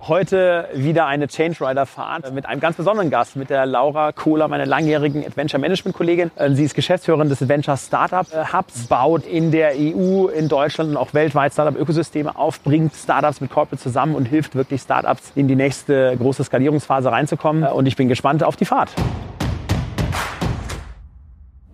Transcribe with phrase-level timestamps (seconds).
[0.00, 4.46] Heute wieder eine Change Rider Fahrt mit einem ganz besonderen Gast, mit der Laura Kohler,
[4.46, 6.30] meiner langjährigen Adventure Management Kollegin.
[6.36, 10.90] Äh, sie ist Geschäftsführerin des Adventure Startup äh, Hubs, baut in der EU, in Deutschland
[10.90, 15.32] und auch weltweit Startup Ökosysteme auf, bringt Startups mit Corporate zusammen und hilft wirklich Startups
[15.34, 17.64] in die nächste große Skalierungsphase reinzukommen.
[17.64, 18.90] Äh, und ich bin gespannt auf die Fahrt.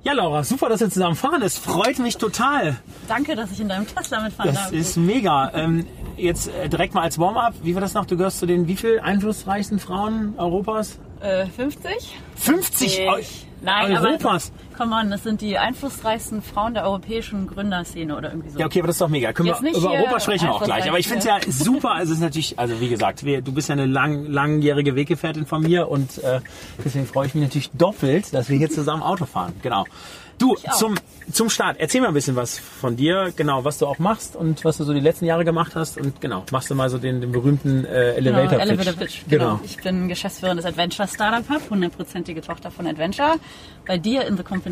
[0.04, 1.42] Ja, Laura, super, dass wir zusammen fahren.
[1.42, 2.76] Es freut mich total.
[3.06, 4.64] Danke, dass ich in deinem Tesla mitfahren darf.
[4.64, 5.52] Das ist mega.
[5.54, 7.54] Ähm, jetzt äh, direkt mal als Warm-up.
[7.62, 8.04] Wie war das noch?
[8.04, 10.98] Du gehörst zu den wie viel einflussreichsten Frauen Europas?
[11.20, 12.18] Äh, 50.
[12.34, 12.98] 50?
[13.20, 14.50] Ich, Nein, Europas?
[14.82, 18.58] Come on, das sind die einflussreichsten Frauen der europäischen Gründerszene oder irgendwie so.
[18.58, 19.32] Ja, okay, aber das ist doch mega.
[19.32, 20.88] Können wir, über Europa sprechen wir auch gleich.
[20.88, 21.92] Aber ich finde es ja super.
[21.92, 25.46] Also es ist natürlich, also wie gesagt, wir, du bist ja eine lang, langjährige Weggefährtin
[25.46, 26.40] von mir und äh,
[26.84, 29.52] deswegen freue ich mich natürlich doppelt, dass wir hier zusammen Auto fahren.
[29.62, 29.84] Genau.
[30.42, 30.96] Du, zum,
[31.30, 34.64] zum Start, erzähl mal ein bisschen was von dir, genau, was du auch machst und
[34.64, 37.20] was du so die letzten Jahre gemacht hast und genau, machst du mal so den,
[37.20, 38.60] den berühmten äh, Elevator genau, Pitch.
[38.60, 39.20] Elevator Pitch.
[39.28, 39.44] Genau.
[39.44, 39.60] genau.
[39.62, 43.36] Ich bin Geschäftsführerin des Adventure Startup Hub, hundertprozentige Tochter von Adventure,
[43.86, 44.71] bei dir in the Company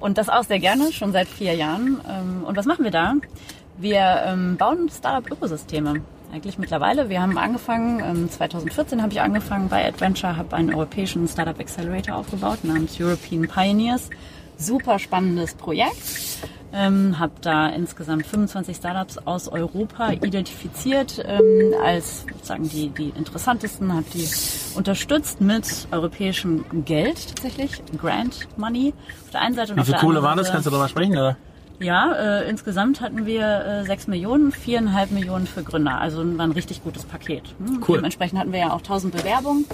[0.00, 2.00] und das auch sehr gerne, schon seit vier Jahren.
[2.08, 3.14] Ähm, und was machen wir da?
[3.78, 6.02] Wir ähm, bauen Startup-Ökosysteme
[6.32, 7.08] eigentlich mittlerweile.
[7.08, 12.16] Wir haben angefangen, 2014 ähm, habe ich angefangen bei Adventure, habe einen europäischen Startup Accelerator
[12.16, 14.08] aufgebaut namens European Pioneers
[14.62, 15.96] super spannendes Projekt.
[16.74, 23.92] Ähm, habe da insgesamt 25 Startups aus Europa identifiziert ähm, als sozusagen die, die interessantesten,
[23.92, 24.26] habe die
[24.74, 29.72] unterstützt mit europäischem Geld tatsächlich, Grant Money auf der einen Seite.
[29.72, 30.50] Und Wie viel Kohle war das?
[30.50, 31.12] Kannst du darüber sprechen?
[31.12, 31.36] Oder?
[31.82, 36.00] Ja, äh, insgesamt hatten wir äh, 6 Millionen, 4,5 Millionen für Gründer.
[36.00, 37.42] Also war ein richtig gutes Paket.
[37.58, 37.82] Hm?
[37.86, 37.98] Cool.
[37.98, 39.64] Dementsprechend hatten wir ja auch 1000 Bewerbungen.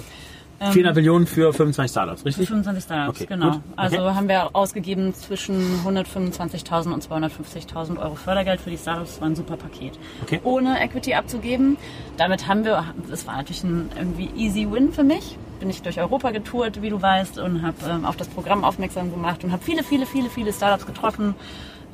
[0.59, 2.47] 400 ähm, Millionen für 25 Startups, richtig?
[2.47, 3.51] Für 25 Startups, okay, genau.
[3.51, 3.61] Gut.
[3.77, 9.11] Also haben wir ausgegeben zwischen 125.000 und 250.000 Euro Fördergeld für die Startups.
[9.11, 9.97] Das war ein super Paket.
[10.23, 10.41] Okay.
[10.43, 11.77] Ohne Equity abzugeben.
[12.17, 15.37] Damit haben wir, das war natürlich ein irgendwie easy win für mich.
[15.59, 19.11] Bin ich durch Europa getourt, wie du weißt, und habe ähm, auf das Programm aufmerksam
[19.11, 21.35] gemacht und habe viele, viele, viele, viele Startups getroffen.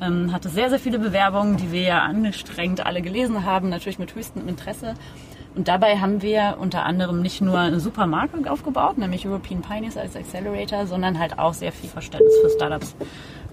[0.00, 4.14] Ähm, hatte sehr, sehr viele Bewerbungen, die wir ja angestrengt alle gelesen haben, natürlich mit
[4.14, 4.94] höchstem Interesse.
[5.56, 9.96] Und dabei haben wir unter anderem nicht nur eine super Marke aufgebaut, nämlich European Pioneers
[9.96, 12.94] als Accelerator, sondern halt auch sehr viel Verständnis für Startups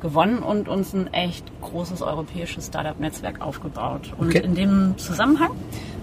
[0.01, 4.11] gewonnen und uns ein echt großes europäisches Startup-Netzwerk aufgebaut.
[4.17, 4.39] Und okay.
[4.39, 5.51] in dem Zusammenhang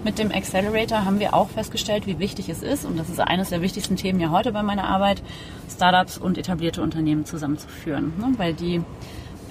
[0.03, 3.49] mit dem Accelerator haben wir auch festgestellt, wie wichtig es ist, und das ist eines
[3.49, 5.21] der wichtigsten Themen ja heute bei meiner Arbeit,
[5.69, 8.13] Startups und etablierte Unternehmen zusammenzuführen.
[8.17, 8.33] Ne?
[8.37, 8.81] Weil die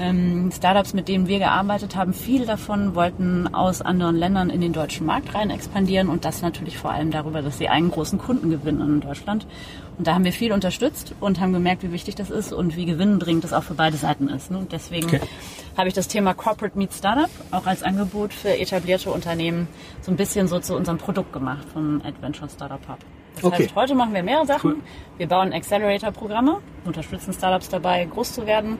[0.00, 4.72] ähm, Startups, mit denen wir gearbeitet haben, viele davon wollten aus anderen Ländern in den
[4.72, 8.50] deutschen Markt rein expandieren und das natürlich vor allem darüber, dass sie einen großen Kunden
[8.50, 9.47] gewinnen in Deutschland.
[9.99, 12.87] Und da haben wir viel unterstützt und haben gemerkt, wie wichtig das ist und wie
[12.87, 14.50] gewinnbringend das auch für beide Seiten ist.
[14.50, 14.59] Ne?
[14.59, 15.21] Und deswegen okay.
[15.77, 19.69] habe ich das Thema Corporate Meet Startup auch als Angebot für etablierte Unternehmen
[20.00, 22.99] so ein bisschen so zu unserem Produkt gemacht vom Adventure Startup Hub.
[23.34, 23.65] Das okay.
[23.65, 24.71] heißt, heute machen wir mehrere Sachen.
[24.72, 24.81] Cool.
[25.19, 28.78] Wir bauen Accelerator-Programme, unterstützen Startups dabei, groß zu werden.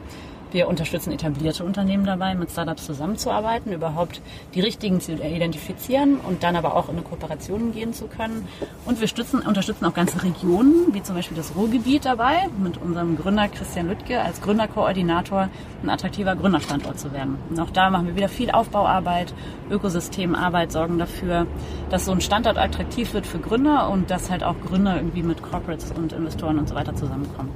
[0.53, 4.21] Wir unterstützen etablierte Unternehmen dabei, mit Startups zusammenzuarbeiten, überhaupt
[4.55, 8.49] die richtigen zu identifizieren und dann aber auch in eine Kooperation gehen zu können.
[8.84, 13.16] Und wir stützen, unterstützen auch ganze Regionen, wie zum Beispiel das Ruhrgebiet dabei, mit unserem
[13.16, 15.49] Gründer Christian Lüttke als Gründerkoordinator
[15.83, 17.37] ein attraktiver Gründerstandort zu werden.
[17.49, 19.32] Und auch da machen wir wieder viel Aufbauarbeit,
[19.71, 21.47] Ökosystemarbeit, sorgen dafür,
[21.91, 25.43] dass so ein Standort attraktiv wird für Gründer und dass halt auch Gründer irgendwie mit
[25.43, 27.50] Corporates und Investoren und so weiter zusammenkommen.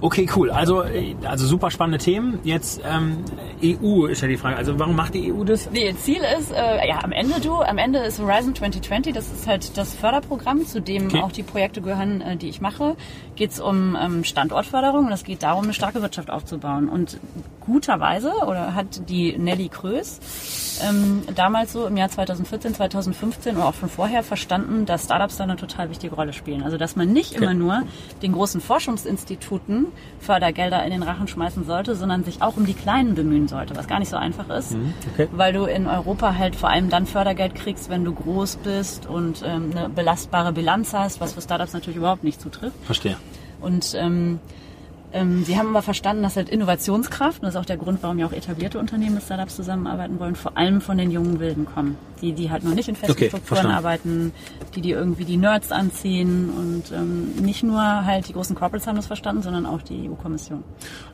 [0.00, 0.50] Okay, cool.
[0.50, 2.38] Also, äh, also super spannende Themen.
[2.44, 3.24] Jetzt ähm,
[3.62, 4.56] EU ist ja die Frage.
[4.56, 5.70] Also warum macht die EU das?
[5.70, 9.46] Nee, Ziel ist, äh, ja, am Ende du, am Ende ist Horizon 2020, das ist
[9.46, 11.22] halt das Förderprogramm, zu dem okay.
[11.22, 12.96] auch die Projekte gehören, äh, die ich mache.
[13.36, 16.88] Geht es um ähm, Standortförderung und es geht darum, eine starke Wirtschaft aufzubauen.
[16.88, 17.18] Und
[17.60, 20.20] guterweise, oder hat die Nelly Krös
[20.86, 25.44] ähm, damals so im Jahr 2014, 2015 oder auch schon vorher verstanden, dass Startups da
[25.44, 26.62] eine total wichtige Rolle spielen.
[26.62, 27.44] Also dass man nicht okay.
[27.44, 27.82] immer nur
[28.22, 29.65] den großen Forschungsinstituten
[30.20, 33.86] Fördergelder in den Rachen schmeißen sollte, sondern sich auch um die Kleinen bemühen sollte, was
[33.86, 34.94] gar nicht so einfach ist, mhm.
[35.12, 35.28] okay.
[35.32, 39.42] weil du in Europa halt vor allem dann Fördergeld kriegst, wenn du groß bist und
[39.44, 42.76] ähm, eine belastbare Bilanz hast, was für Startups natürlich überhaupt nicht zutrifft.
[42.84, 43.16] Verstehe.
[43.60, 44.40] Und ähm,
[45.16, 48.18] Ähm, sie haben aber verstanden, dass halt Innovationskraft, und das ist auch der Grund, warum
[48.18, 51.96] ja auch etablierte Unternehmen mit Startups zusammenarbeiten wollen, vor allem von den jungen Wilden kommen.
[52.20, 53.76] Die, die halt noch nicht in festen okay, Strukturen verstanden.
[53.76, 54.32] arbeiten,
[54.74, 58.96] die, die irgendwie die Nerds anziehen und ähm, nicht nur halt die großen Corporates haben
[58.96, 60.62] das verstanden, sondern auch die EU-Kommission.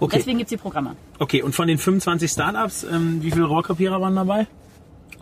[0.00, 0.16] Okay.
[0.18, 0.96] Deswegen gibt es die Programme.
[1.18, 4.46] Okay, und von den 25 Startups, ähm, wie viele Rohrkrepierer waren dabei?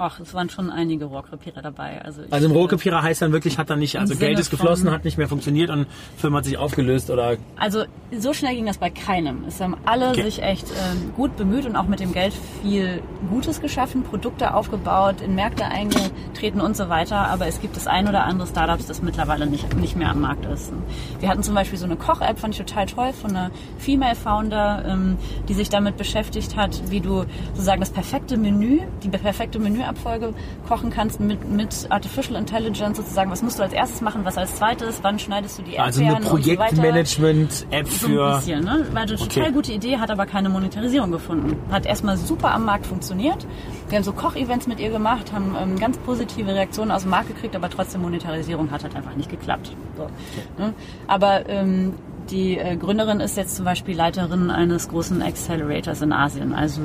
[0.03, 2.03] Ach, es waren schon einige Rohrkrepierer dabei.
[2.03, 5.05] Also, also ein Rohrkrepierer heißt dann wirklich, hat dann nicht, also Geld ist geflossen, hat
[5.05, 5.87] nicht mehr funktioniert und
[6.17, 7.37] Firma hat sich aufgelöst oder?
[7.57, 7.85] Also
[8.17, 9.45] so schnell ging das bei keinem.
[9.47, 10.23] Es haben alle okay.
[10.23, 12.33] sich echt ähm, gut bemüht und auch mit dem Geld
[12.63, 17.29] viel Gutes geschaffen, Produkte aufgebaut, in Märkte eingetreten und so weiter.
[17.29, 20.47] Aber es gibt das ein oder andere Startups, das mittlerweile nicht, nicht mehr am Markt
[20.47, 20.73] ist.
[21.19, 24.83] Wir hatten zum Beispiel so eine Koch-App, fand ich total toll, von einer Female Founder,
[24.89, 29.83] ähm, die sich damit beschäftigt hat, wie du sozusagen das perfekte Menü, die perfekte Menü
[29.91, 30.35] Abfolge
[30.69, 33.31] kochen kannst mit, mit Artificial Intelligence sozusagen.
[33.31, 36.17] Was musst du als erstes machen, was als zweites, wann schneidest du die Erdbeeren Also
[36.17, 38.07] eine Projektmanagement-App für...
[38.07, 38.87] So ein bisschen, ne?
[38.93, 39.29] War eine okay.
[39.29, 41.57] total gute Idee, hat aber keine Monetarisierung gefunden.
[41.71, 43.47] Hat erstmal super am Markt funktioniert.
[43.89, 47.29] Wir haben so Kochevents mit ihr gemacht, haben ähm, ganz positive Reaktionen aus dem Markt
[47.29, 49.73] gekriegt, aber trotzdem Monetarisierung hat halt einfach nicht geklappt.
[49.97, 50.13] So, okay.
[50.59, 50.75] ne?
[51.07, 51.95] Aber ähm,
[52.31, 56.55] die äh, Gründerin ist jetzt zum Beispiel Leiterin eines großen Accelerators in Asien.
[56.55, 56.81] Also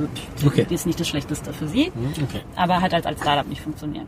[0.45, 0.65] okay.
[0.69, 2.41] die ist nicht das Schlechteste für sie, mhm, okay.
[2.55, 4.07] aber hat halt als Startup nicht funktioniert.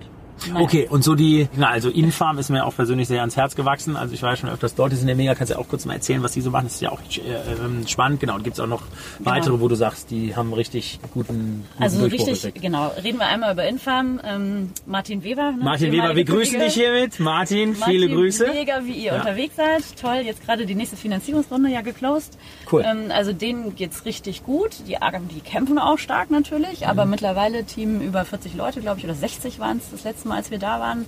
[0.51, 0.63] Naja.
[0.63, 3.95] Okay, und so die, na, also Infarm ist mir auch persönlich sehr ans Herz gewachsen.
[3.95, 5.67] Also ich war ja schon öfters dort, die sind ja mega, kannst du ja auch
[5.67, 6.65] kurz mal erzählen, was die so machen.
[6.65, 8.35] Das ist ja auch äh, ähm, spannend, genau.
[8.35, 8.83] Und gibt es auch noch
[9.17, 9.31] genau.
[9.31, 12.61] weitere, wo du sagst, die haben richtig guten, guten Also richtig, effekt.
[12.61, 12.91] genau.
[13.03, 14.19] Reden wir einmal über Infarm.
[14.23, 15.51] Ähm, Martin Weber.
[15.51, 15.63] Ne?
[15.63, 17.19] Martin Weber, wir grüßen dich hiermit.
[17.19, 18.47] Martin, Martin, viele Grüße.
[18.53, 19.15] Mega, wie ihr ja.
[19.17, 19.83] unterwegs seid.
[19.99, 22.37] Toll, jetzt gerade die nächste Finanzierungsrunde ja geclosed.
[22.71, 22.83] Cool.
[22.85, 24.71] Ähm, also denen geht's richtig gut.
[24.87, 24.97] Die,
[25.31, 26.87] die kämpfen auch stark natürlich, mhm.
[26.87, 30.37] aber mittlerweile Team über 40 Leute, glaube ich, oder 60 waren es das letzte Mal,
[30.37, 31.05] als wir da waren.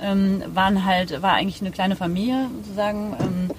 [0.00, 3.16] Ähm, waren halt, war eigentlich eine kleine Familie sozusagen.
[3.18, 3.50] Ähm,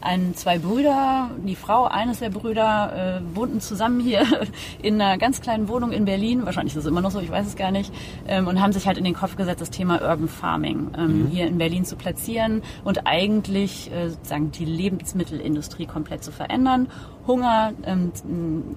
[0.00, 4.24] ein, zwei Brüder, die Frau eines der Brüder äh, wohnten zusammen hier
[4.82, 7.46] in einer ganz kleinen Wohnung in Berlin, wahrscheinlich ist es immer noch so, ich weiß
[7.46, 7.92] es gar nicht,
[8.28, 11.26] ähm, und haben sich halt in den Kopf gesetzt, das Thema Urban Farming ähm, mhm.
[11.28, 16.88] hier in Berlin zu platzieren und eigentlich äh, sozusagen die Lebensmittelindustrie komplett zu verändern
[17.28, 18.10] Hunger, ähm,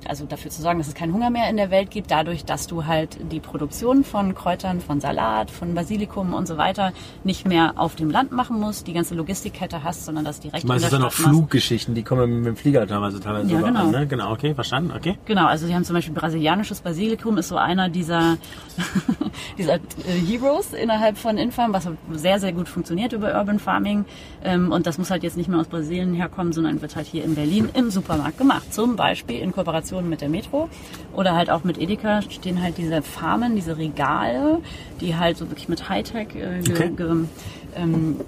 [0.07, 2.67] also dafür zu sorgen, dass es keinen Hunger mehr in der Welt gibt, dadurch, dass
[2.67, 6.91] du halt die Produktion von Kräutern, von Salat, von Basilikum und so weiter
[7.23, 10.67] nicht mehr auf dem Land machen musst, die ganze Logistikkette hast, sondern das direkt du
[10.67, 13.61] meinst, in der Stadt dann auch Fluggeschichten, die kommen mit dem Flieger teilweise teilweise ja,
[13.61, 13.79] genau.
[13.79, 14.05] an, ne?
[14.05, 15.17] Genau, okay, verstanden, okay.
[15.25, 18.37] Genau, also sie haben zum Beispiel brasilianisches Basilikum, ist so einer dieser,
[19.57, 19.79] dieser äh,
[20.27, 24.03] Heroes innerhalb von Infarm, was sehr, sehr gut funktioniert über Urban Farming
[24.43, 27.23] ähm, und das muss halt jetzt nicht mehr aus Brasilien herkommen, sondern wird halt hier
[27.23, 28.73] in Berlin im Supermarkt gemacht.
[28.73, 30.69] Zum Beispiel in Kooperation mit der Metro
[31.13, 34.59] oder halt auch mit Edeka stehen halt diese Farmen, diese Regale,
[34.99, 36.89] die halt so wirklich mit Hightech äh, ge, okay.
[36.95, 37.25] ge,
[37.75, 38.19] ähm,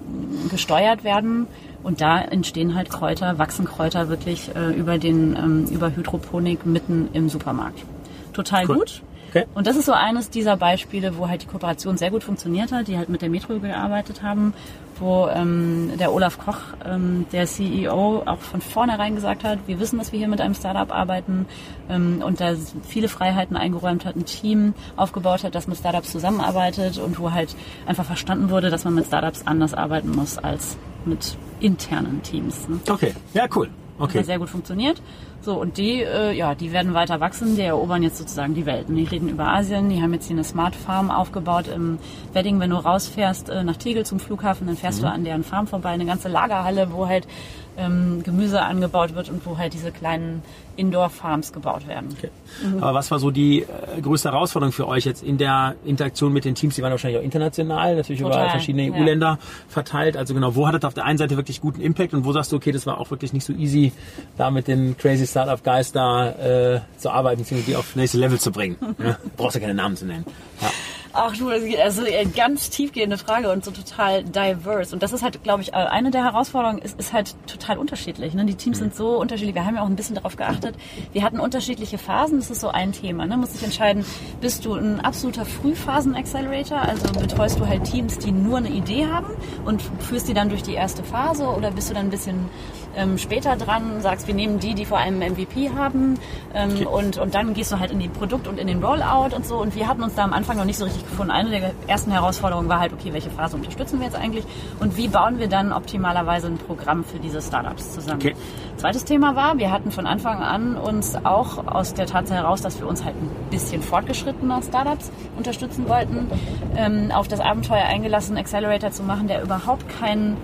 [0.50, 1.46] gesteuert werden.
[1.82, 7.08] Und da entstehen halt Kräuter, wachsen Kräuter wirklich äh, über den ähm, über Hydroponik mitten
[7.12, 7.84] im Supermarkt.
[8.32, 8.76] Total cool.
[8.76, 9.02] gut.
[9.34, 9.46] Okay.
[9.54, 12.86] Und das ist so eines dieser Beispiele, wo halt die Kooperation sehr gut funktioniert hat,
[12.86, 14.54] die halt mit der Metro gearbeitet haben
[15.00, 19.98] wo ähm, der Olaf Koch, ähm, der CEO, auch von vornherein gesagt hat, wir wissen,
[19.98, 21.46] dass wir hier mit einem Startup arbeiten
[21.88, 22.54] ähm, und da
[22.86, 27.54] viele Freiheiten eingeräumt hat, ein Team aufgebaut hat, das mit Startups zusammenarbeitet und wo halt
[27.86, 32.68] einfach verstanden wurde, dass man mit Startups anders arbeiten muss als mit internen Teams.
[32.68, 32.80] Ne?
[32.88, 33.68] Okay, ja cool.
[33.98, 34.18] Okay.
[34.18, 35.00] Das sehr gut funktioniert.
[35.40, 38.88] So, und die, äh, ja, die werden weiter wachsen, die erobern jetzt sozusagen die Welt.
[38.88, 41.98] Und die reden über Asien, die haben jetzt hier eine Smart Farm aufgebaut im
[42.32, 42.58] Wedding.
[42.58, 45.06] Wenn du rausfährst äh, nach Tegel zum Flughafen, dann fährst mhm.
[45.06, 47.28] du an deren Farm vorbei, eine ganze Lagerhalle, wo halt
[47.76, 50.42] ähm, Gemüse angebaut wird und wo halt diese kleinen
[50.76, 52.14] Indoor-Farms gebaut werden.
[52.16, 52.30] Okay.
[52.62, 52.82] Mhm.
[52.82, 56.44] Aber was war so die äh, größte Herausforderung für euch jetzt in der Interaktion mit
[56.44, 56.74] den Teams?
[56.74, 58.42] Die waren wahrscheinlich auch international, natürlich Total.
[58.42, 59.38] über verschiedene EU-Länder
[59.68, 60.16] verteilt.
[60.16, 62.52] Also genau, wo hattet ihr auf der einen Seite wirklich guten Impact und wo sagst
[62.52, 63.92] du, okay, das war auch wirklich nicht so easy,
[64.36, 68.52] da mit den crazy Startup-Guys da äh, zu arbeiten, beziehungsweise die auf nächste Level zu
[68.52, 68.76] bringen?
[68.98, 69.18] ja?
[69.36, 70.24] Brauchst ja keine Namen zu nennen.
[70.60, 70.70] Ja.
[71.16, 74.92] Ach du, also eine ganz tiefgehende Frage und so total diverse.
[74.96, 78.34] Und das ist halt, glaube ich, eine der Herausforderungen ist, ist halt total unterschiedlich.
[78.34, 78.44] Ne?
[78.46, 79.54] Die Teams sind so unterschiedlich.
[79.54, 80.74] Wir haben ja auch ein bisschen darauf geachtet.
[81.12, 82.40] Wir hatten unterschiedliche Phasen.
[82.40, 83.26] Das ist so ein Thema.
[83.26, 83.36] Ne?
[83.36, 84.04] Muss sich entscheiden,
[84.40, 86.80] bist du ein absoluter Frühphasen-Accelerator?
[86.80, 89.28] Also betreust du halt Teams, die nur eine Idee haben
[89.64, 91.46] und führst die dann durch die erste Phase?
[91.46, 92.50] Oder bist du dann ein bisschen
[92.96, 96.18] ähm, später dran, sagst, wir nehmen die, die vor allem MVP haben
[96.54, 96.86] ähm, okay.
[96.86, 99.56] und, und dann gehst du halt in die Produkt- und in den Rollout und so.
[99.56, 101.30] Und wir hatten uns da am Anfang noch nicht so richtig gefunden.
[101.30, 104.44] Eine der ersten Herausforderungen war halt, okay, welche Phase unterstützen wir jetzt eigentlich
[104.80, 108.20] und wie bauen wir dann optimalerweise ein Programm für diese Startups zusammen.
[108.20, 108.34] Okay.
[108.76, 112.80] Zweites Thema war, wir hatten von Anfang an uns auch aus der Tatsache heraus, dass
[112.80, 116.30] wir uns halt ein bisschen fortgeschrittener Startups unterstützen wollten,
[116.76, 120.36] ähm, auf das Abenteuer eingelassen, Accelerator zu machen, der überhaupt keinen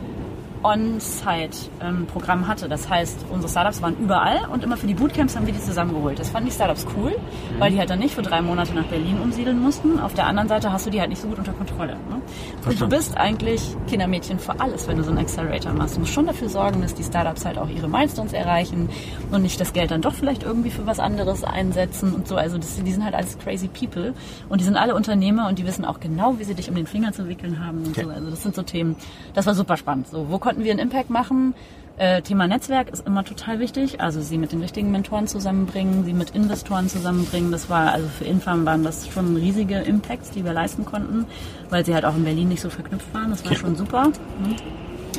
[0.62, 2.68] On-Site-Programm hatte.
[2.68, 6.18] Das heißt, unsere Startups waren überall und immer für die Bootcamps haben wir die zusammengeholt.
[6.18, 7.60] Das fanden die Startups cool, mhm.
[7.60, 9.98] weil die halt dann nicht für drei Monate nach Berlin umsiedeln mussten.
[9.98, 11.92] Auf der anderen Seite hast du die halt nicht so gut unter Kontrolle.
[11.92, 12.20] Ne?
[12.66, 15.96] Und du bist eigentlich Kindermädchen für alles, wenn du so einen Accelerator machst.
[15.96, 18.88] Du musst schon dafür sorgen, dass die Startups halt auch ihre Milestones erreichen
[19.30, 22.36] und nicht das Geld dann doch vielleicht irgendwie für was anderes einsetzen und so.
[22.36, 24.14] Also das, die sind halt alles crazy people
[24.48, 26.86] und die sind alle Unternehmer und die wissen auch genau, wie sie dich um den
[26.86, 28.04] Finger zu wickeln haben und okay.
[28.04, 28.10] so.
[28.10, 28.96] Also das sind so Themen,
[29.34, 30.08] das war super spannend.
[30.08, 31.54] So, wo konnten wir einen Impact machen?
[31.96, 34.00] Äh, Thema Netzwerk ist immer total wichtig.
[34.00, 37.52] Also sie mit den richtigen Mentoren zusammenbringen, sie mit Investoren zusammenbringen.
[37.52, 41.26] Das war, also für Infam waren das schon riesige Impacts, die wir leisten konnten,
[41.68, 43.30] weil sie halt auch in Berlin nicht so verknüpft waren.
[43.30, 43.60] Das war okay.
[43.60, 44.08] schon super.
[44.08, 44.56] Mhm.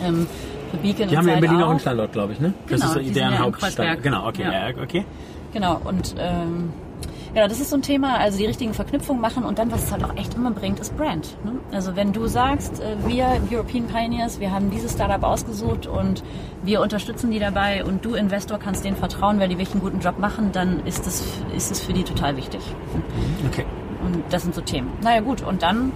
[0.04, 0.28] Ähm,
[0.70, 2.54] für Beacon die haben ja in Berlin auch einen Standort, glaube ich, ne?
[2.68, 4.04] Das genau, ist deren Hauptstandort.
[4.04, 4.70] Genau, okay, ja.
[4.70, 4.84] ja.
[4.84, 5.06] okay.
[5.54, 6.74] Genau, und ähm,
[7.34, 9.92] ja, das ist so ein Thema, also die richtigen Verknüpfungen machen und dann, was es
[9.92, 11.38] halt auch echt immer bringt, ist Brand.
[11.46, 11.54] Ne?
[11.72, 16.24] Also wenn du sagst, äh, wir European Pioneers, wir haben dieses Startup ausgesucht und
[16.64, 20.00] wir unterstützen die dabei und du Investor kannst denen vertrauen, weil die wirklich einen guten
[20.00, 21.24] Job machen, dann ist es
[21.56, 22.62] ist es für die total wichtig.
[23.48, 23.66] Okay.
[24.04, 24.92] Und das sind so Themen.
[25.02, 25.92] Naja gut, und dann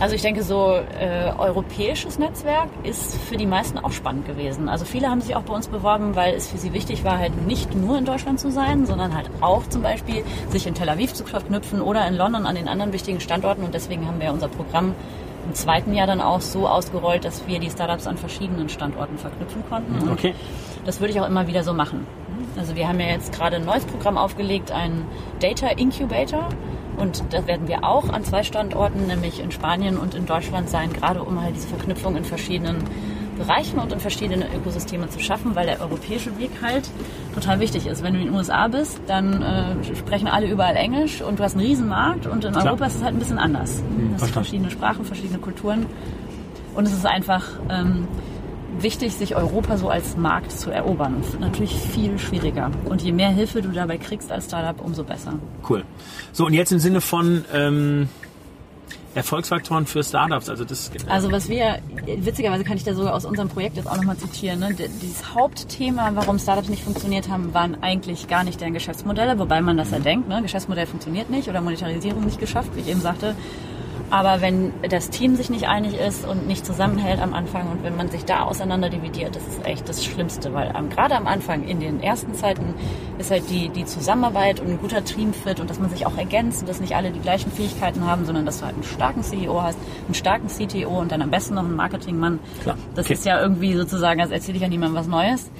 [0.00, 4.68] also ich denke, so äh, europäisches Netzwerk ist für die meisten auch spannend gewesen.
[4.68, 7.46] Also viele haben sich auch bei uns beworben, weil es für sie wichtig war, halt
[7.46, 11.14] nicht nur in Deutschland zu sein, sondern halt auch zum Beispiel sich in Tel Aviv
[11.14, 13.64] zu verknüpfen oder in London an den anderen wichtigen Standorten.
[13.64, 14.94] Und deswegen haben wir unser Programm
[15.46, 19.62] im zweiten Jahr dann auch so ausgerollt, dass wir die Startups an verschiedenen Standorten verknüpfen
[19.68, 19.98] konnten.
[20.02, 20.34] Und okay.
[20.84, 22.06] Das würde ich auch immer wieder so machen.
[22.56, 25.04] Also wir haben ja jetzt gerade ein neues Programm aufgelegt, ein
[25.40, 26.48] Data Incubator.
[26.96, 30.92] Und da werden wir auch an zwei Standorten, nämlich in Spanien und in Deutschland sein,
[30.92, 32.84] gerade um halt diese Verknüpfung in verschiedenen
[33.36, 36.88] Bereichen und in verschiedenen Ökosysteme zu schaffen, weil der europäische Weg halt
[37.34, 38.02] total wichtig ist.
[38.02, 41.56] Wenn du in den USA bist, dann äh, sprechen alle überall Englisch und du hast
[41.56, 42.66] einen Riesenmarkt und in Klar.
[42.66, 43.78] Europa ist es halt ein bisschen anders.
[43.78, 45.86] Hm, du hast verschiedene Sprachen, verschiedene Kulturen
[46.74, 48.06] und es ist einfach ähm,
[48.82, 51.22] wichtig, sich Europa so als Markt zu erobern.
[51.40, 52.70] Natürlich viel schwieriger.
[52.84, 55.34] Und je mehr Hilfe du dabei kriegst als Startup, umso besser.
[55.68, 55.84] Cool.
[56.32, 58.08] So, und jetzt im Sinne von ähm,
[59.14, 60.48] Erfolgsfaktoren für Startups.
[60.48, 63.96] Also, das, also was wir, witzigerweise kann ich da sogar aus unserem Projekt jetzt auch
[63.96, 64.60] nochmal zitieren.
[64.60, 64.74] Ne?
[64.74, 69.76] Dieses Hauptthema, warum Startups nicht funktioniert haben, waren eigentlich gar nicht deren Geschäftsmodelle, wobei man
[69.76, 70.28] das ja denkt.
[70.28, 70.40] Ne?
[70.40, 73.34] Geschäftsmodell funktioniert nicht oder Monetarisierung nicht geschafft, wie ich eben sagte.
[74.12, 77.96] Aber wenn das Team sich nicht einig ist und nicht zusammenhält am Anfang und wenn
[77.96, 81.66] man sich da auseinander dividiert, das ist echt das Schlimmste, weil ähm, gerade am Anfang,
[81.66, 82.74] in den ersten Zeiten,
[83.16, 86.60] ist halt die, die Zusammenarbeit und ein guter Teamfit und dass man sich auch ergänzt
[86.60, 89.62] und dass nicht alle die gleichen Fähigkeiten haben, sondern dass du halt einen starken CEO
[89.62, 92.38] hast, einen starken CTO und dann am besten noch einen Marketingmann.
[92.60, 92.76] Klar.
[92.94, 93.14] Das okay.
[93.14, 95.50] ist ja irgendwie sozusagen, als erzähle ich ja niemandem was Neues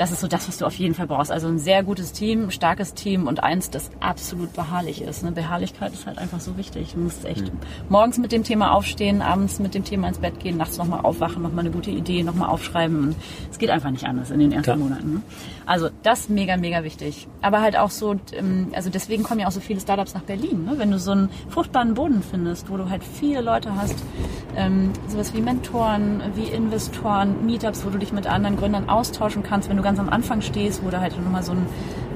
[0.00, 1.30] das ist so das, was du auf jeden Fall brauchst.
[1.30, 5.22] Also ein sehr gutes Team, starkes Team und eins, das absolut beharrlich ist.
[5.22, 5.30] Ne?
[5.30, 6.94] Beharrlichkeit ist halt einfach so wichtig.
[6.94, 7.58] Du musst echt mhm.
[7.90, 11.42] morgens mit dem Thema aufstehen, abends mit dem Thema ins Bett gehen, nachts nochmal aufwachen,
[11.42, 13.14] nochmal eine gute Idee, nochmal aufschreiben.
[13.50, 14.76] Es geht einfach nicht anders in den ersten Klar.
[14.78, 15.22] Monaten.
[15.70, 17.28] Also das mega, mega wichtig.
[17.42, 20.64] Aber halt auch so, ähm, also deswegen kommen ja auch so viele Startups nach Berlin.
[20.64, 20.72] Ne?
[20.78, 23.94] Wenn du so einen fruchtbaren Boden findest, wo du halt viele Leute hast,
[24.56, 29.68] ähm, sowas wie Mentoren, wie Investoren, Meetups, wo du dich mit anderen Gründern austauschen kannst,
[29.70, 31.64] wenn du ganz am Anfang stehst, wo du halt nochmal so ein,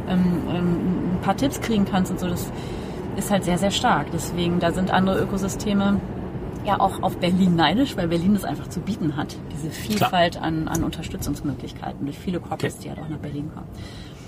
[0.09, 2.51] ähm, ähm, ein paar Tipps kriegen kannst und so, das
[3.17, 4.09] ist halt sehr, sehr stark.
[4.13, 6.01] Deswegen, da sind andere Ökosysteme
[6.64, 9.37] ja auch auf Berlin neidisch, weil Berlin das einfach zu bieten hat.
[9.52, 12.83] Diese Vielfalt an, an Unterstützungsmöglichkeiten durch viele Corpus, okay.
[12.83, 13.68] die halt auch nach Berlin kommen.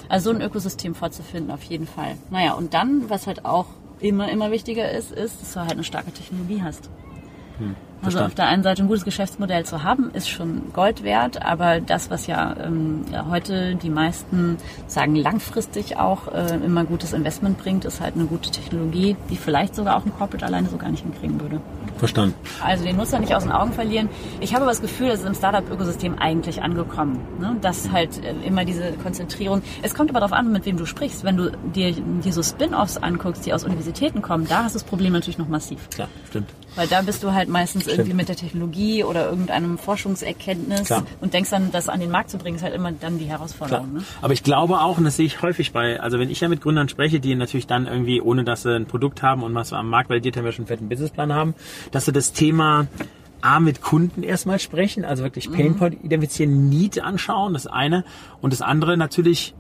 [0.08, 2.16] Also so ein Ökosystem vorzufinden, auf jeden Fall.
[2.30, 3.66] Naja, und dann, was halt auch
[4.00, 6.90] immer, immer wichtiger ist, ist, dass du halt eine starke Technologie hast.
[7.58, 7.74] Hm.
[8.06, 11.80] Also auf der einen Seite ein gutes Geschäftsmodell zu haben, ist schon Gold wert, aber
[11.80, 17.58] das, was ja, ähm, ja heute die meisten sagen langfristig auch äh, immer gutes Investment
[17.58, 20.90] bringt, ist halt eine gute Technologie, die vielleicht sogar auch ein Corporate alleine so gar
[20.90, 21.60] nicht hinkriegen würde.
[21.98, 22.34] Verstanden.
[22.62, 24.08] Also den Nutzer nicht aus den Augen verlieren.
[24.40, 27.20] Ich habe aber das Gefühl, es ist im Startup-Ökosystem eigentlich angekommen.
[27.40, 27.56] Ne?
[27.60, 29.62] Dass halt äh, immer diese Konzentrierung.
[29.82, 31.25] Es kommt aber darauf an, mit wem du sprichst.
[31.25, 34.84] Wenn du dir, dir so Spin-offs anguckst, die aus Universitäten kommen, da hast du das
[34.84, 35.88] Problem natürlich noch massiv.
[35.90, 36.50] Klar, stimmt.
[36.75, 37.95] Weil da bist du halt meistens stimmt.
[37.96, 41.04] Irgendwie mit der Technologie oder irgendeinem Forschungserkenntnis Klar.
[41.20, 43.92] und denkst dann, das an den Markt zu bringen, ist halt immer dann die Herausforderung.
[43.94, 44.04] Ne?
[44.22, 46.60] Aber ich glaube auch, und das sehe ich häufig bei, also wenn ich ja mit
[46.60, 49.88] Gründern spreche, die natürlich dann irgendwie, ohne dass sie ein Produkt haben und was am
[49.88, 51.54] Markt validiert haben, wir schon einen fetten Businessplan haben,
[51.90, 52.86] dass sie das Thema
[53.42, 58.04] A, mit Kunden erstmal sprechen, also wirklich Painpoint identifizieren, Need anschauen, das eine.
[58.40, 59.54] Und das andere natürlich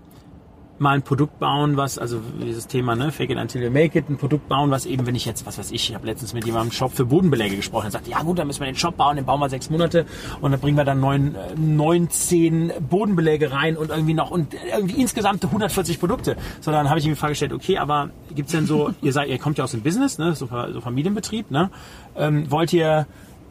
[0.78, 4.08] mal ein Produkt bauen, was, also dieses Thema, ne, fake it until you make it,
[4.10, 6.44] ein Produkt bauen, was eben, wenn ich jetzt, was weiß ich, ich habe letztens mit
[6.44, 8.96] jemandem im Shop für Bodenbeläge gesprochen, er sagt, ja gut, dann müssen wir den Shop
[8.96, 10.06] bauen, den bauen wir sechs Monate
[10.40, 15.00] und dann bringen wir dann neun, neun zehn Bodenbeläge rein und irgendwie noch, und irgendwie
[15.00, 16.36] insgesamt 140 Produkte.
[16.60, 19.28] So, dann habe ich ihm die Frage gestellt, okay, aber gibt's denn so, ihr seid,
[19.28, 21.70] ihr kommt ja aus dem Business, ne, so, so Familienbetrieb, ne,
[22.16, 23.06] ähm, wollt ihr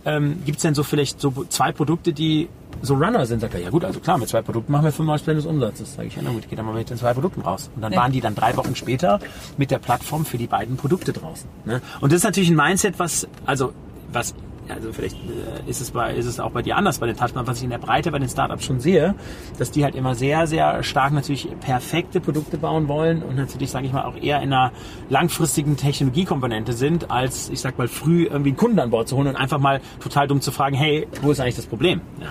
[0.07, 2.47] Ähm, Gibt es denn so vielleicht so zwei Produkte, die
[2.81, 3.39] so Runner sind?
[3.41, 5.95] Sagt er, ja gut, also klar, mit zwei Produkten machen wir 95 des Umsatzes.
[5.95, 7.69] Sag ich, ja na gut, geht dann mal mit den zwei Produkten raus.
[7.75, 7.99] Und dann ja.
[7.99, 9.19] waren die dann drei Wochen später
[9.57, 11.49] mit der Plattform für die beiden Produkte draußen.
[11.65, 11.81] Ne?
[12.01, 13.73] Und das ist natürlich ein Mindset, was, also
[14.11, 14.35] was
[14.69, 17.45] also vielleicht äh, ist es bei, ist es auch bei dir anders bei den Touchman,
[17.47, 19.15] was ich in der Breite bei den Startups schon sehe,
[19.59, 23.85] dass die halt immer sehr, sehr stark natürlich perfekte Produkte bauen wollen und natürlich, sage
[23.85, 24.71] ich mal, auch eher in einer
[25.09, 29.27] langfristigen Technologiekomponente sind, als ich sag mal früh irgendwie einen Kunden an Bord zu holen
[29.27, 32.01] und einfach mal total dumm zu fragen, hey, wo ist eigentlich das Problem?
[32.19, 32.27] Ja.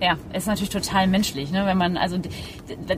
[0.00, 1.64] Ja, ist natürlich total menschlich, ne?
[1.64, 2.18] Wenn man, also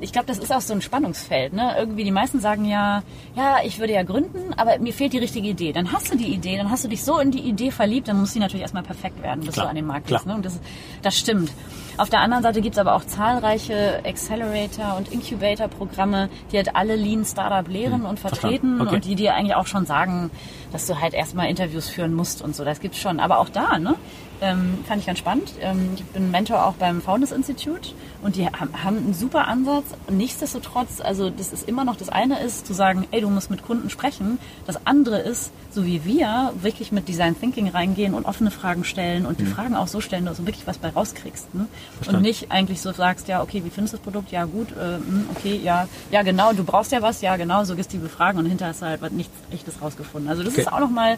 [0.00, 1.76] ich glaube, das ist auch so ein Spannungsfeld, ne?
[1.78, 3.04] Irgendwie die meisten sagen ja,
[3.36, 5.72] ja, ich würde ja gründen, aber mir fehlt die richtige Idee.
[5.72, 8.18] Dann hast du die Idee, dann hast du dich so in die Idee verliebt, dann
[8.18, 9.66] muss sie natürlich erstmal perfekt werden, bis Klar.
[9.66, 10.18] du an den Markt Klar.
[10.18, 10.26] bist.
[10.26, 10.34] Ne?
[10.34, 10.58] Und das,
[11.02, 11.52] das stimmt.
[11.98, 17.24] Auf der anderen Seite gibt's aber auch zahlreiche Accelerator- und Incubator-Programme, die halt alle Lean
[17.24, 18.96] Startup lehren hm, und vertreten okay.
[18.96, 20.30] und die dir eigentlich auch schon sagen,
[20.72, 22.64] dass du halt erstmal Interviews führen musst und so.
[22.64, 23.20] Das gibt's schon.
[23.20, 23.94] Aber auch da, ne?
[24.40, 25.52] Ähm, fand ich ganz spannend.
[25.60, 27.90] Ähm, ich bin Mentor auch beim Founders Institute
[28.22, 29.84] und die haben, haben einen super Ansatz.
[30.10, 33.64] Nichtsdestotrotz, also das ist immer noch das eine ist zu sagen, ey, du musst mit
[33.64, 34.38] Kunden sprechen.
[34.66, 39.26] Das andere ist, so wie wir, wirklich mit Design Thinking reingehen und offene Fragen stellen
[39.26, 39.52] und die mhm.
[39.52, 41.54] Fragen auch so stellen, dass du wirklich was bei rauskriegst.
[41.54, 41.66] Ne?
[42.06, 44.30] Und nicht eigentlich so sagst, ja, okay, wie findest du das Produkt?
[44.30, 47.78] Ja, gut, äh, hm, okay, ja, ja, genau, du brauchst ja was, ja, genau, so
[47.78, 50.28] suggestive Fragen und hinterher hast du halt nichts echtes rausgefunden.
[50.28, 50.62] Also das okay.
[50.62, 51.16] ist auch nochmal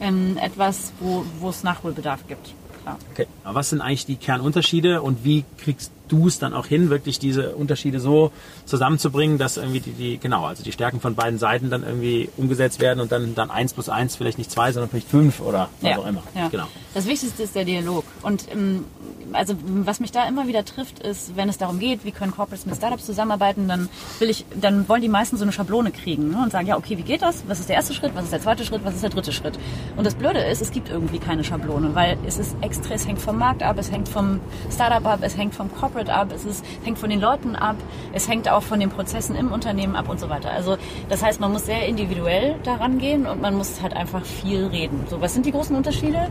[0.00, 2.54] ähm, etwas, wo, es Nachholbedarf gibt.
[2.82, 2.98] Klar.
[3.12, 3.26] Okay.
[3.48, 7.18] Aber was sind eigentlich die Kernunterschiede und wie kriegst du es dann auch hin, wirklich
[7.18, 8.30] diese Unterschiede so
[8.66, 12.80] zusammenzubringen, dass irgendwie die, die, genau, also die Stärken von beiden Seiten dann irgendwie umgesetzt
[12.80, 15.90] werden und dann, dann eins plus eins vielleicht nicht zwei, sondern vielleicht fünf oder was
[15.90, 15.98] ja.
[15.98, 16.22] auch immer.
[16.34, 16.48] Ja.
[16.48, 16.66] Genau.
[16.92, 18.04] Das Wichtigste ist der Dialog.
[18.22, 18.84] Und ähm,
[19.32, 22.66] also was mich da immer wieder trifft, ist, wenn es darum geht, wie können Corporates
[22.66, 23.88] mit Startups zusammenarbeiten, dann
[24.18, 26.40] will ich, dann wollen die meisten so eine Schablone kriegen ne?
[26.42, 27.44] und sagen, ja, okay, wie geht das?
[27.46, 28.12] Was ist der erste Schritt?
[28.14, 28.84] Was ist der zweite Schritt?
[28.84, 29.58] Was ist der dritte Schritt?
[29.96, 33.20] Und das Blöde ist, es gibt irgendwie keine Schablone, weil es ist extra, es hängt
[33.20, 34.40] vom Markt ab, es hängt vom
[34.70, 37.76] Startup ab, es hängt vom Corporate Corporate ab, es ist, hängt von den Leuten ab,
[38.12, 40.50] es hängt auch von den Prozessen im Unternehmen ab und so weiter.
[40.50, 40.76] Also
[41.08, 45.04] das heißt, man muss sehr individuell daran gehen und man muss halt einfach viel reden.
[45.08, 46.28] So, was sind die großen Unterschiede?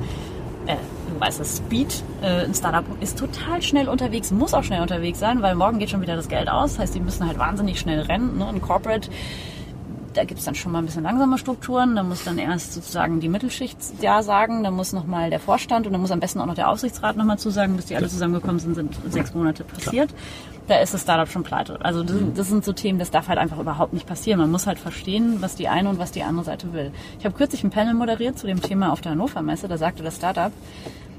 [0.68, 0.76] Äh,
[1.12, 5.20] du weißt es, Speed, äh, ein Startup ist total schnell unterwegs, muss auch schnell unterwegs
[5.20, 6.74] sein, weil morgen geht schon wieder das Geld aus.
[6.74, 8.38] Das heißt, die müssen halt wahnsinnig schnell rennen.
[8.38, 8.48] Ne?
[8.48, 9.10] Ein Corporate
[10.18, 11.96] da gibt es dann schon mal ein bisschen langsame Strukturen.
[11.96, 15.94] Da muss dann erst sozusagen die Mittelschicht Ja sagen, da muss nochmal der Vorstand und
[15.94, 18.74] dann muss am besten auch noch der Aufsichtsrat nochmal zusagen, bis die alle zusammengekommen sind,
[18.74, 20.13] sind sechs Monate passiert.
[20.68, 21.80] Da ist das Startup schon pleite.
[21.86, 22.34] Also das, mhm.
[22.34, 24.39] das, sind so Themen, das darf halt einfach überhaupt nicht passieren.
[24.39, 26.91] Man muss halt verstehen, was die eine und was die andere Seite will.
[27.20, 29.68] Ich habe kürzlich ein Panel moderiert zu dem Thema auf der Hannover Messe.
[29.68, 30.52] Da sagte das Startup,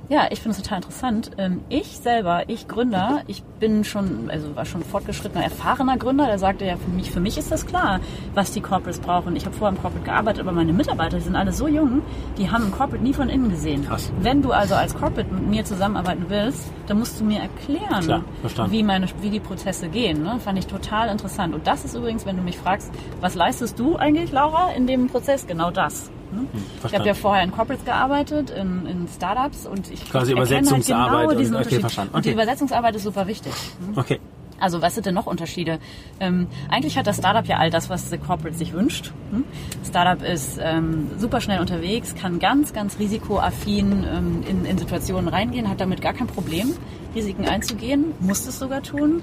[0.09, 1.31] ja, ich finde es total interessant.
[1.37, 6.39] Ähm, ich selber, ich Gründer, ich bin schon, also war schon fortgeschrittener, erfahrener Gründer, der
[6.39, 8.01] sagte ja, für mich, für mich ist das klar,
[8.35, 9.37] was die Corporates brauchen.
[9.37, 12.03] Ich habe vorher im Corporate gearbeitet, aber meine Mitarbeiter, die sind alle so jung,
[12.39, 13.87] die haben ein Corporate nie von innen gesehen.
[13.87, 14.11] Krass.
[14.21, 18.71] Wenn du also als Corporate mit mir zusammenarbeiten willst, dann musst du mir erklären, Klar,
[18.71, 20.23] wie, meine, wie die Prozesse gehen.
[20.23, 20.41] Ne?
[20.41, 21.55] Fand ich total interessant.
[21.55, 22.91] Und das ist übrigens, wenn du mich fragst,
[23.21, 25.47] was leistest du eigentlich, Laura, in dem Prozess?
[25.47, 26.11] Genau das.
[26.33, 26.41] Ne?
[26.41, 31.29] Hm, ich habe ja vorher in Corporates gearbeitet, in, in Startups und ich quasi Übersetzungsarbeit
[31.29, 32.11] halt genau okay, verstanden.
[32.11, 32.17] Okay.
[32.17, 33.53] Und die Übersetzungsarbeit ist super wichtig.
[33.81, 33.97] Ne?
[33.97, 34.21] Okay.
[34.61, 35.79] Also was sind denn noch Unterschiede?
[36.21, 39.13] Ähm, eigentlich hat das Startup ja all das, was der Corporate sich wünscht.
[39.31, 39.45] Hm?
[39.87, 45.69] Startup ist ähm, super schnell unterwegs, kann ganz, ganz risikoaffin ähm, in, in Situationen reingehen,
[45.69, 46.75] hat damit gar kein Problem,
[47.15, 49.23] Risiken einzugehen, muss es sogar tun.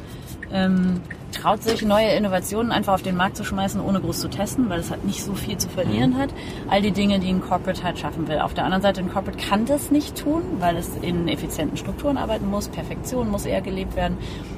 [0.52, 4.70] Ähm, traut sich, neue Innovationen einfach auf den Markt zu schmeißen, ohne groß zu testen,
[4.70, 6.18] weil es halt nicht so viel zu verlieren mhm.
[6.18, 6.30] hat.
[6.68, 8.40] All die Dinge, die ein Corporate halt schaffen will.
[8.40, 12.18] Auf der anderen Seite, ein Corporate kann das nicht tun, weil es in effizienten Strukturen
[12.18, 14.18] arbeiten muss, Perfektion muss eher gelebt werden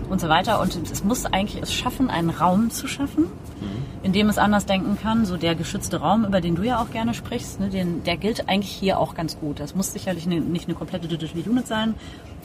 [0.10, 0.62] und so weiter.
[0.62, 4.04] Und es muss eigentlich es schaffen, einen Raum zu schaffen, mhm.
[4.04, 5.26] in dem es anders denken kann.
[5.26, 8.50] So der geschützte Raum, über den du ja auch gerne sprichst, ne, den, der gilt
[8.50, 9.60] eigentlich hier auch ganz gut.
[9.60, 11.96] Das muss sicherlich ne, nicht eine komplette Digital Unit sein,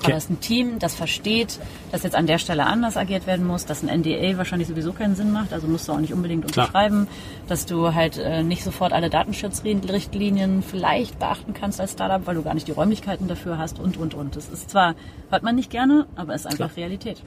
[0.04, 1.60] aber es ist ein Team, das versteht,
[1.92, 5.14] dass jetzt an der Stelle anders agiert werden muss, dass ein NDA wahrscheinlich sowieso keinen
[5.14, 7.46] Sinn macht, also musst du auch nicht unbedingt unterschreiben, Klar.
[7.48, 12.42] dass du halt äh, nicht sofort alle Datenschutzrichtlinien vielleicht beachten kannst als Startup, weil du
[12.42, 14.34] gar nicht die Räumlichkeiten dafür hast und, und, und.
[14.34, 14.94] Das ist zwar,
[15.30, 16.76] hört man nicht gerne, aber ist einfach Klar.
[16.76, 17.22] Realität.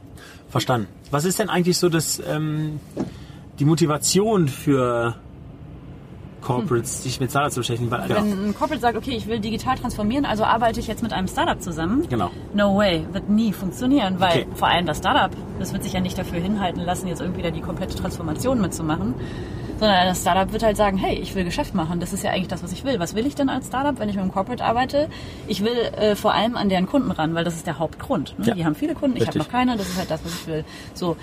[0.50, 0.88] Verstanden.
[1.12, 2.80] Was ist denn eigentlich so das, ähm,
[3.60, 5.16] die Motivation für
[6.46, 7.92] Corporates, sich mit Startups zu beschäftigen.
[7.92, 11.12] Weil, Wenn ein Corporate sagt, okay, ich will digital transformieren, also arbeite ich jetzt mit
[11.12, 12.08] einem Startup zusammen.
[12.08, 12.30] Genau.
[12.54, 14.48] No way, wird nie funktionieren, weil okay.
[14.54, 17.50] vor allem das Startup, das wird sich ja nicht dafür hinhalten lassen, jetzt irgendwie da
[17.50, 19.16] die komplette Transformation mitzumachen.
[19.80, 22.00] Sondern das Startup wird halt sagen, hey, ich will Geschäft machen.
[22.00, 23.00] Das ist ja eigentlich das, was ich will.
[23.00, 25.10] Was will ich denn als Startup, wenn ich mit einem Corporate arbeite?
[25.48, 28.40] Ich will äh, vor allem an deren Kunden ran, weil das ist der Hauptgrund.
[28.40, 28.48] Ne?
[28.48, 28.54] Ja.
[28.56, 30.64] Die haben viele Kunden, ich habe noch keine, das ist halt das, was ich will.
[30.94, 31.18] So.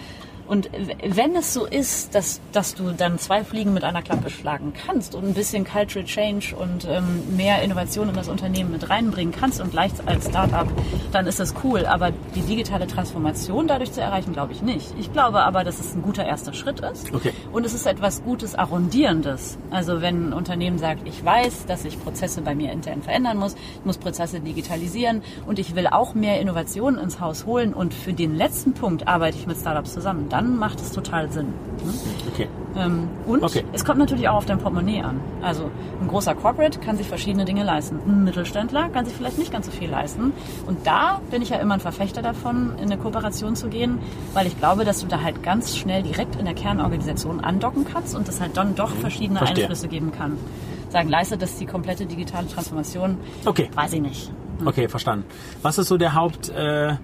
[0.52, 0.68] Und
[1.02, 5.14] wenn es so ist, dass, dass du dann zwei Fliegen mit einer Klappe schlagen kannst
[5.14, 9.62] und ein bisschen Cultural Change und ähm, mehr Innovation in das Unternehmen mit reinbringen kannst
[9.62, 10.68] und leicht als Startup,
[11.10, 11.86] dann ist das cool.
[11.86, 14.92] Aber die digitale Transformation dadurch zu erreichen, glaube ich nicht.
[15.00, 17.14] Ich glaube aber, dass es ein guter erster Schritt ist.
[17.14, 17.32] Okay.
[17.50, 19.56] Und es ist etwas Gutes, Arrondierendes.
[19.70, 23.54] Also wenn ein Unternehmen sagt, ich weiß, dass ich Prozesse bei mir intern verändern muss,
[23.54, 28.12] ich muss Prozesse digitalisieren und ich will auch mehr Innovationen ins Haus holen und für
[28.12, 31.46] den letzten Punkt arbeite ich mit Startups zusammen, dann macht es total Sinn.
[31.46, 31.92] Ne?
[32.32, 32.48] Okay.
[32.76, 33.64] Ähm, und okay.
[33.72, 35.20] es kommt natürlich auch auf dein Portemonnaie an.
[35.42, 37.98] Also ein großer Corporate kann sich verschiedene Dinge leisten.
[38.06, 40.32] Ein Mittelständler kann sich vielleicht nicht ganz so viel leisten.
[40.66, 43.98] Und da bin ich ja immer ein Verfechter davon, in eine Kooperation zu gehen,
[44.32, 48.14] weil ich glaube, dass du da halt ganz schnell direkt in der Kernorganisation andocken kannst
[48.14, 49.00] und es halt dann doch mhm.
[49.00, 49.64] verschiedene Verstehe.
[49.64, 50.38] Einflüsse geben kann.
[50.88, 53.16] Sagen, leistet das die komplette digitale Transformation?
[53.46, 53.70] Okay.
[53.74, 54.30] Weiß ich nicht.
[54.58, 54.66] Hm.
[54.66, 55.24] Okay, verstanden.
[55.62, 56.50] Was ist so der Haupt...
[56.50, 56.96] Äh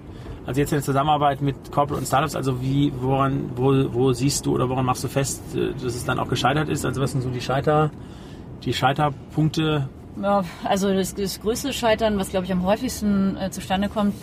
[0.49, 4.47] also jetzt in der Zusammenarbeit mit Corporate und Startups, also wie, woran, wo, wo siehst
[4.47, 6.85] du oder woran machst du fest, äh, dass es dann auch gescheitert ist?
[6.85, 7.91] Also was sind so die Scheiter,
[8.63, 9.87] die Scheiterpunkte?
[10.19, 14.15] Ja, also das, das größte Scheitern, was glaube ich am häufigsten äh, zustande kommt,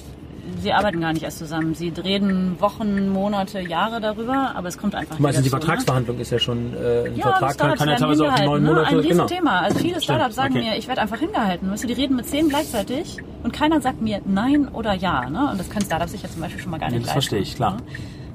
[0.60, 1.74] sie arbeiten gar nicht erst zusammen.
[1.74, 5.36] Sie reden Wochen, Monate, Jahre darüber, aber es kommt einfach nicht.
[5.36, 5.50] Du die ne?
[5.50, 6.22] Vertragsverhandlung ne?
[6.22, 8.68] ist ja schon äh, ein ja, Vertrag kann, kann ja teilweise auch neun ne?
[8.68, 8.88] Monate.
[8.88, 9.50] Ein Riesenthema.
[9.50, 9.64] Genau.
[9.64, 10.64] Also viele Startups sagen okay.
[10.64, 11.70] mir, ich werde einfach hingehalten.
[11.70, 15.28] Weißt du, die reden mit zehn gleichzeitig und keiner sagt mir Nein oder Ja.
[15.28, 15.50] Ne?
[15.50, 17.40] Und das kann Startup sich ja zum Beispiel schon mal gar nicht ja, Das verstehe
[17.40, 17.76] ich, klar.
[17.76, 17.82] Ne?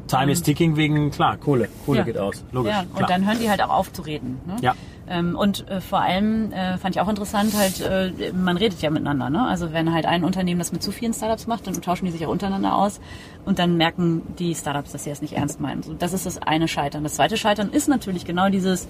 [0.07, 1.69] Time is ticking wegen, klar, Kohle.
[1.85, 2.03] Kohle ja.
[2.03, 2.43] geht aus.
[2.51, 2.71] Logisch.
[2.71, 3.07] Ja, und klar.
[3.07, 4.41] dann hören die halt auch auf zu reden.
[4.45, 4.57] Ne?
[4.61, 4.75] Ja.
[5.11, 8.89] Ähm, und äh, vor allem äh, fand ich auch interessant, halt, äh, man redet ja
[8.89, 9.29] miteinander.
[9.29, 9.45] Ne?
[9.45, 12.25] Also wenn halt ein Unternehmen das mit zu vielen Startups macht, dann tauschen die sich
[12.25, 13.01] auch untereinander aus
[13.43, 15.83] und dann merken die Startups, dass sie es nicht ernst meinen.
[15.83, 17.03] So, das ist das eine Scheitern.
[17.03, 18.87] Das zweite Scheitern ist natürlich genau dieses,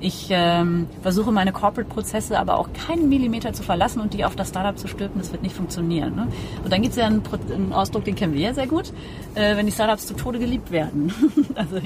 [0.00, 4.50] ich ähm, versuche meine Corporate-Prozesse aber auch keinen Millimeter zu verlassen und die auf das
[4.50, 5.20] Startup zu stülpen.
[5.20, 6.14] Das wird nicht funktionieren.
[6.14, 6.28] Ne?
[6.62, 8.92] Und dann gibt es ja einen, einen, Ausdruck, den kennen wir ja sehr gut,
[9.34, 11.12] äh, wenn die Startups zu Tode geliebt werden.
[11.56, 11.76] also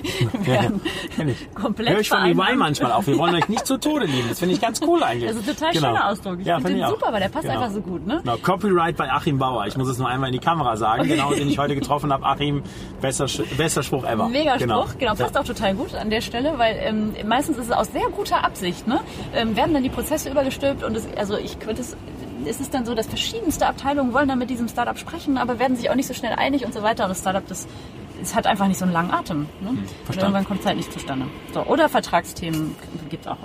[0.44, 0.82] werden
[1.16, 1.34] ja, ja.
[1.54, 3.06] komplett Hör ich von EY manchmal auf.
[3.06, 4.28] Wir wollen euch nicht zu Tode lieben.
[4.28, 5.30] Das finde ich ganz cool eigentlich.
[5.30, 5.86] Das ist ein total genau.
[5.88, 6.40] schöner Ausdruck.
[6.40, 7.60] Ich ja, finde den super, weil der passt genau.
[7.60, 8.06] einfach so gut.
[8.06, 8.20] Ne?
[8.22, 8.36] Genau.
[8.36, 9.66] Copyright bei Achim Bauer.
[9.66, 11.02] Ich muss es nur einmal in die Kamera sagen.
[11.02, 11.12] Okay.
[11.12, 12.26] Genau, den ich heute getroffen habe.
[12.26, 12.62] Achim,
[13.00, 14.28] bester, bester Spruch ever.
[14.28, 14.82] Mega genau.
[14.82, 14.98] Spruch.
[14.98, 18.01] Genau, passt auch total gut an der Stelle, weil ähm, meistens ist es aus sehr
[18.10, 19.00] guter Absicht, ne?
[19.34, 21.96] Ähm, werden dann die Prozesse übergestülpt und es, also ich könnte es
[22.46, 25.76] ist es dann so, dass verschiedenste Abteilungen wollen dann mit diesem Startup sprechen, aber werden
[25.76, 27.04] sich auch nicht so schnell einig und so weiter.
[27.04, 27.66] Und das Startup, das,
[28.20, 29.46] das hat einfach nicht so einen langen Atem.
[29.60, 29.70] Ne?
[29.70, 29.84] Hm,
[30.16, 31.26] irgendwann kommt es halt nicht zustande.
[31.52, 32.74] So, oder Vertragsthemen
[33.08, 33.38] gibt es auch.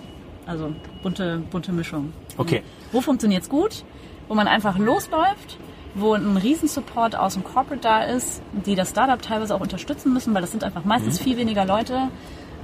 [0.45, 2.13] Also bunte, bunte Mischung.
[2.37, 2.63] Okay.
[2.91, 3.83] Wo funktioniert es gut?
[4.27, 5.57] Wo man einfach losläuft,
[5.93, 10.33] wo ein Riesensupport aus dem Corporate da ist, die das Startup teilweise auch unterstützen müssen,
[10.33, 11.23] weil das sind einfach meistens mhm.
[11.23, 12.09] viel weniger Leute.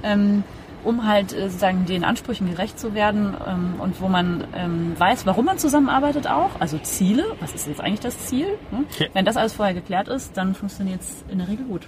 [0.02, 0.44] Ähm,
[0.84, 5.26] um halt äh, sozusagen den Ansprüchen gerecht zu werden ähm, und wo man ähm, weiß,
[5.26, 8.46] warum man zusammenarbeitet auch, also Ziele, was ist jetzt eigentlich das Ziel?
[8.70, 8.84] Ne?
[8.92, 9.10] Okay.
[9.12, 11.82] Wenn das alles vorher geklärt ist, dann funktioniert es in der Regel gut.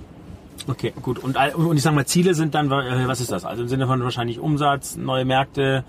[0.68, 1.18] Okay, gut.
[1.18, 3.44] Und, und ich sage mal, Ziele sind dann, äh, was ist das?
[3.44, 5.84] Also im Sinne von wahrscheinlich Umsatz, neue Märkte,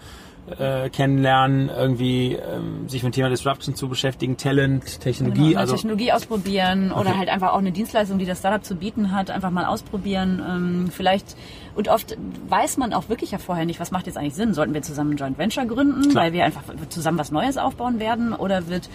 [0.57, 5.49] äh, kennenlernen, irgendwie ähm, sich mit dem Thema Disruption zu beschäftigen, Talent, Technologie.
[5.49, 7.01] Genau, also Technologie ausprobieren okay.
[7.01, 10.41] oder halt einfach auch eine Dienstleistung, die das Startup zu bieten hat, einfach mal ausprobieren.
[10.47, 11.35] Ähm, vielleicht
[11.75, 12.17] und oft
[12.49, 14.53] weiß man auch wirklich ja vorher nicht, was macht jetzt eigentlich Sinn.
[14.53, 16.25] Sollten wir zusammen ein Joint Venture gründen, Klar.
[16.25, 18.89] weil wir einfach zusammen was Neues aufbauen werden oder wird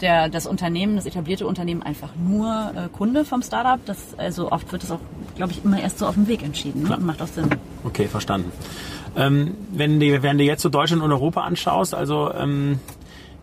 [0.00, 3.84] der, das Unternehmen, das etablierte Unternehmen einfach nur äh, Kunde vom Startup.
[3.86, 5.00] Das, also oft wird es auch,
[5.34, 6.96] glaube ich, immer erst so auf dem Weg entschieden ne?
[6.96, 7.48] und macht auch Sinn.
[7.84, 8.52] Okay, verstanden.
[9.18, 12.78] Ähm, wenn, du, wenn du jetzt so Deutschland und Europa anschaust, also ähm,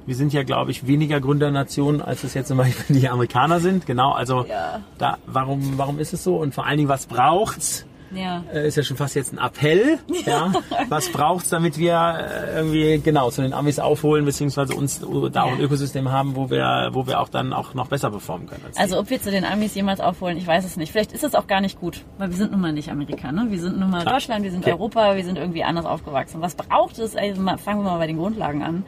[0.06, 3.86] wir sind ja, glaube ich, weniger Gründernation, als es jetzt zum Beispiel die Amerikaner sind.
[3.86, 4.82] Genau, also ja.
[4.98, 6.38] da, warum, warum ist es so?
[6.38, 7.86] Und vor allen Dingen, was braucht's?
[8.14, 8.44] Ja.
[8.54, 10.00] Äh, ist ja schon fast jetzt ein Appell.
[10.26, 10.52] Ja.
[10.90, 15.52] Was braucht's, damit wir äh, irgendwie genau zu den Amis aufholen, beziehungsweise uns da auch
[15.52, 18.64] ein Ökosystem haben, wo wir, wo wir auch dann auch noch besser performen können.
[18.76, 20.92] also ob wir zu den Amis jemals aufholen, ich weiß es nicht.
[20.92, 23.44] Vielleicht ist es auch gar nicht gut, weil wir sind nun mal nicht Amerikaner.
[23.44, 23.52] Ne?
[23.52, 24.16] Wir sind nun mal Klar.
[24.16, 24.72] Deutschland, wir sind okay.
[24.72, 26.42] Europa, wir sind irgendwie anders aufgewachsen.
[26.42, 27.16] Was braucht es?
[27.16, 28.84] Also fangen wir mal bei den Grundlagen an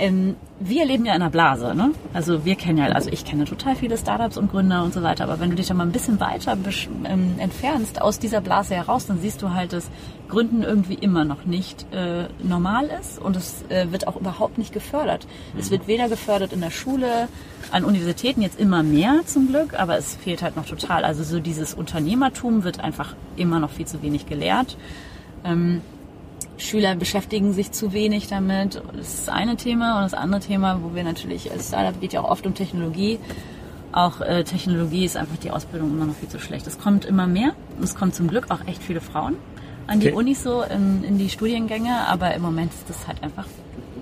[0.00, 1.92] ähm, wir leben ja in einer Blase, ne?
[2.12, 5.24] Also wir kennen ja, also ich kenne total viele Startups und Gründer und so weiter,
[5.24, 6.56] aber wenn du dich da mal ein bisschen weiter
[7.04, 9.90] ähm, entfernst aus dieser Blase heraus, dann siehst du halt, dass
[10.28, 14.72] Gründen irgendwie immer noch nicht äh, normal ist und es äh, wird auch überhaupt nicht
[14.72, 15.26] gefördert.
[15.54, 15.60] Mhm.
[15.60, 17.28] Es wird weder gefördert in der Schule,
[17.70, 21.04] an Universitäten jetzt immer mehr zum Glück, aber es fehlt halt noch total.
[21.04, 24.76] Also so dieses Unternehmertum wird einfach immer noch viel zu wenig gelehrt.
[25.44, 25.80] Ähm,
[26.60, 28.82] Schüler beschäftigen sich zu wenig damit.
[28.96, 29.96] Das ist das eine Thema.
[29.96, 33.18] Und das andere Thema, wo wir natürlich, als Startup geht ja auch oft um Technologie.
[33.92, 36.66] Auch äh, Technologie ist einfach die Ausbildung immer noch viel zu schlecht.
[36.66, 37.54] Es kommt immer mehr.
[37.82, 39.36] Es kommen zum Glück auch echt viele Frauen
[39.86, 40.16] an die okay.
[40.16, 42.06] Unis so in, in die Studiengänge.
[42.06, 43.46] Aber im Moment ist das halt einfach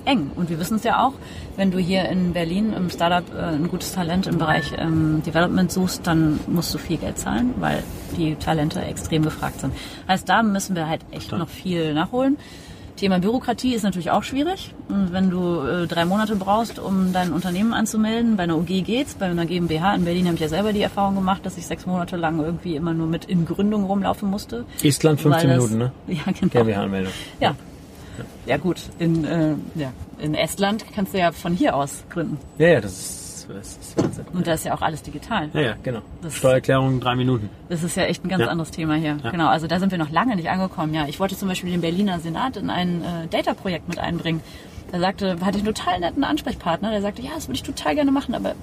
[0.09, 0.31] eng.
[0.35, 1.13] Und wir wissen es ja auch,
[1.57, 5.71] wenn du hier in Berlin im Startup äh, ein gutes Talent im Bereich ähm, Development
[5.71, 7.83] suchst, dann musst du viel Geld zahlen, weil
[8.17, 9.73] die Talente extrem gefragt sind.
[10.09, 12.39] Heißt, da müssen wir halt echt noch viel nachholen.
[12.99, 14.75] Thema Bürokratie ist natürlich auch schwierig.
[14.89, 19.15] Und wenn du äh, drei Monate brauchst, um dein Unternehmen anzumelden, bei einer UG geht's,
[19.15, 21.87] bei einer GmbH in Berlin habe ich ja selber die Erfahrung gemacht, dass ich sechs
[21.87, 24.65] Monate lang irgendwie immer nur mit in Gründung rumlaufen musste.
[24.83, 25.93] Estland 15 das, Minuten, ne?
[26.09, 26.51] Ja, genau.
[26.51, 27.13] GmbH-Anmeldung.
[27.41, 27.55] Ja.
[28.47, 29.93] Ja gut, in, äh, ja.
[30.19, 32.39] in Estland kannst du ja von hier aus gründen.
[32.59, 34.27] Ja, ja, das ist das ist Wahnsinn.
[34.33, 35.49] Und da ist ja auch alles digital.
[35.55, 36.01] Ja, ja, genau.
[36.23, 37.49] Das Steuererklärung drei Minuten.
[37.69, 38.49] Das ist ja echt ein ganz ja.
[38.49, 39.19] anderes Thema hier.
[39.23, 39.31] Ja.
[39.31, 40.93] Genau, also da sind wir noch lange nicht angekommen.
[40.95, 44.43] Ja, ich wollte zum Beispiel den Berliner Senat in ein äh, Data-Projekt mit einbringen.
[44.93, 47.95] Da sagte, hatte ich einen total netten Ansprechpartner, der sagte, ja, das würde ich total
[47.95, 48.55] gerne machen, aber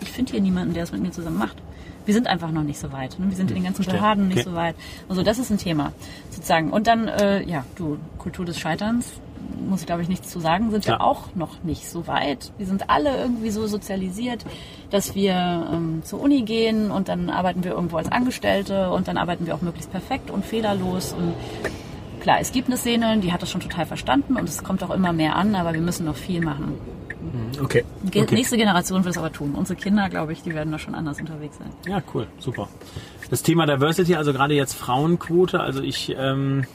[0.00, 1.56] ich finde hier niemanden, der es mit mir zusammen macht.
[2.04, 3.18] Wir sind einfach noch nicht so weit.
[3.18, 3.28] Ne?
[3.28, 4.50] Wir sind in den ganzen Behörden nicht okay.
[4.50, 4.76] so weit.
[5.08, 5.92] Also das ist ein Thema
[6.30, 6.70] sozusagen.
[6.70, 9.20] Und dann, äh, ja, du, Kultur des Scheiterns
[9.68, 10.94] muss ich glaube ich nichts zu sagen, sind ja.
[10.94, 12.52] wir auch noch nicht so weit.
[12.58, 14.44] Wir sind alle irgendwie so sozialisiert,
[14.90, 19.16] dass wir ähm, zur Uni gehen und dann arbeiten wir irgendwo als Angestellte und dann
[19.16, 21.34] arbeiten wir auch möglichst perfekt und fehlerlos und
[22.20, 24.90] klar, es gibt eine Szene, die hat das schon total verstanden und es kommt auch
[24.90, 26.74] immer mehr an, aber wir müssen noch viel machen.
[27.22, 27.84] Mhm, okay.
[28.02, 28.34] Die okay.
[28.34, 29.54] nächste Generation wird es aber tun.
[29.54, 31.70] Unsere Kinder, glaube ich, die werden da schon anders unterwegs sein.
[31.86, 32.68] Ja, cool, super.
[33.30, 36.66] Das Thema Diversity, also gerade jetzt Frauenquote, also ich ähm,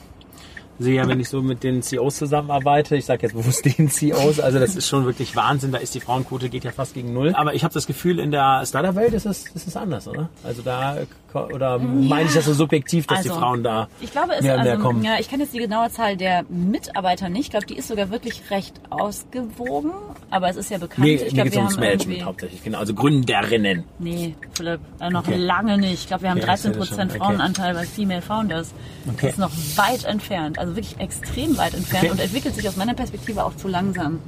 [0.78, 4.40] sehe ja, wenn ich so mit den CEOs zusammenarbeite, ich sage jetzt bewusst den CEOs,
[4.40, 7.34] also das ist schon wirklich Wahnsinn, da ist die Frauenquote geht ja fast gegen null.
[7.34, 10.28] Aber ich habe das Gefühl, in der Startup-Welt ist es, ist es anders, oder?
[10.44, 10.98] Also da,
[11.34, 14.42] oder ja, meine ich das so subjektiv, dass also, die Frauen da ich glaube, es,
[14.42, 15.04] mehr und mehr also, kommen?
[15.04, 17.46] Ja, ich kenne jetzt die genaue Zahl der Mitarbeiter nicht.
[17.46, 19.92] Ich glaube, die ist sogar wirklich recht ausgewogen,
[20.30, 21.06] aber es ist ja bekannt.
[21.06, 23.84] Nee, ich geht ums Management hauptsächlich, genau, also Gründerinnen.
[23.98, 25.36] Nee, Philipp, äh, noch okay.
[25.36, 25.94] lange nicht.
[25.94, 28.72] Ich glaube, wir haben okay, 13 Prozent Frauenanteil bei Female Founders.
[29.06, 29.16] Okay.
[29.22, 30.58] Das ist noch weit entfernt.
[30.58, 32.12] Also also wirklich extrem weit entfernt okay.
[32.12, 34.20] und entwickelt sich aus meiner Perspektive auch zu langsam.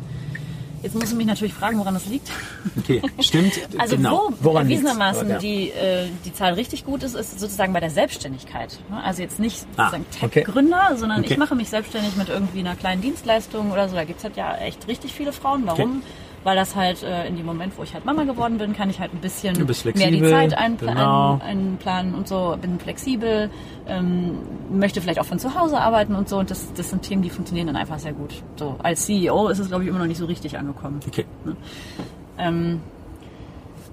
[0.82, 2.30] Jetzt muss ich mich natürlich fragen, woran das liegt.
[2.78, 3.52] Okay, stimmt.
[3.78, 4.30] Also genau.
[4.40, 5.38] wo woran erwiesenermaßen ja.
[5.38, 8.78] die, äh, die Zahl richtig gut ist, ist sozusagen bei der Selbstständigkeit.
[9.04, 10.96] Also jetzt nicht ah, Tech-Gründer, okay.
[10.96, 11.32] sondern okay.
[11.32, 13.94] ich mache mich selbstständig mit irgendwie einer kleinen Dienstleistung oder so.
[13.94, 15.64] Da gibt es halt ja echt richtig viele Frauen.
[15.66, 15.98] Warum?
[15.98, 16.06] Okay
[16.44, 19.00] weil das halt äh, in dem Moment, wo ich halt Mama geworden bin, kann ich
[19.00, 19.54] halt ein bisschen
[19.94, 21.40] mehr die Zeit einpla genau.
[21.44, 23.50] einplanen und so, bin flexibel,
[23.86, 24.38] ähm,
[24.70, 27.30] möchte vielleicht auch von zu Hause arbeiten und so und das, das sind Themen, die
[27.30, 28.42] funktionieren dann einfach sehr gut.
[28.56, 31.00] So als CEO ist es glaube ich immer noch nicht so richtig angekommen.
[31.06, 31.26] Okay.
[31.44, 31.56] Ne?
[32.38, 32.80] Ähm,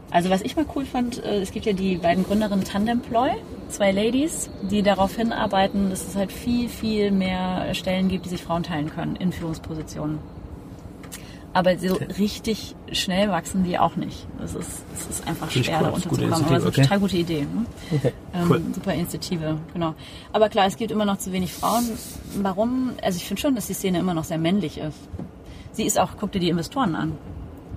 [0.10, 3.32] also was ich mal cool fand, äh, es gibt ja die beiden Gründerinnen Tandemploy,
[3.68, 8.42] zwei Ladies, die darauf hinarbeiten, dass es halt viel, viel mehr Stellen gibt, die sich
[8.42, 10.20] Frauen teilen können in Führungspositionen.
[11.58, 12.06] Aber so okay.
[12.20, 14.28] richtig schnell wachsen die auch nicht.
[14.38, 16.32] Das ist, das ist einfach Finde schwer, da unterzukommen.
[16.32, 17.42] Aber es ist eine total gute Idee.
[17.42, 17.66] Ne?
[17.96, 18.14] Okay.
[18.36, 18.62] Ähm, cool.
[18.76, 19.96] Super Initiative, genau.
[20.34, 21.84] Aber klar, es gibt immer noch zu wenig Frauen.
[22.36, 22.92] Warum?
[23.02, 25.00] Also ich finde schon, dass die Szene immer noch sehr männlich ist.
[25.72, 27.18] Sie ist auch, guck dir die Investoren an.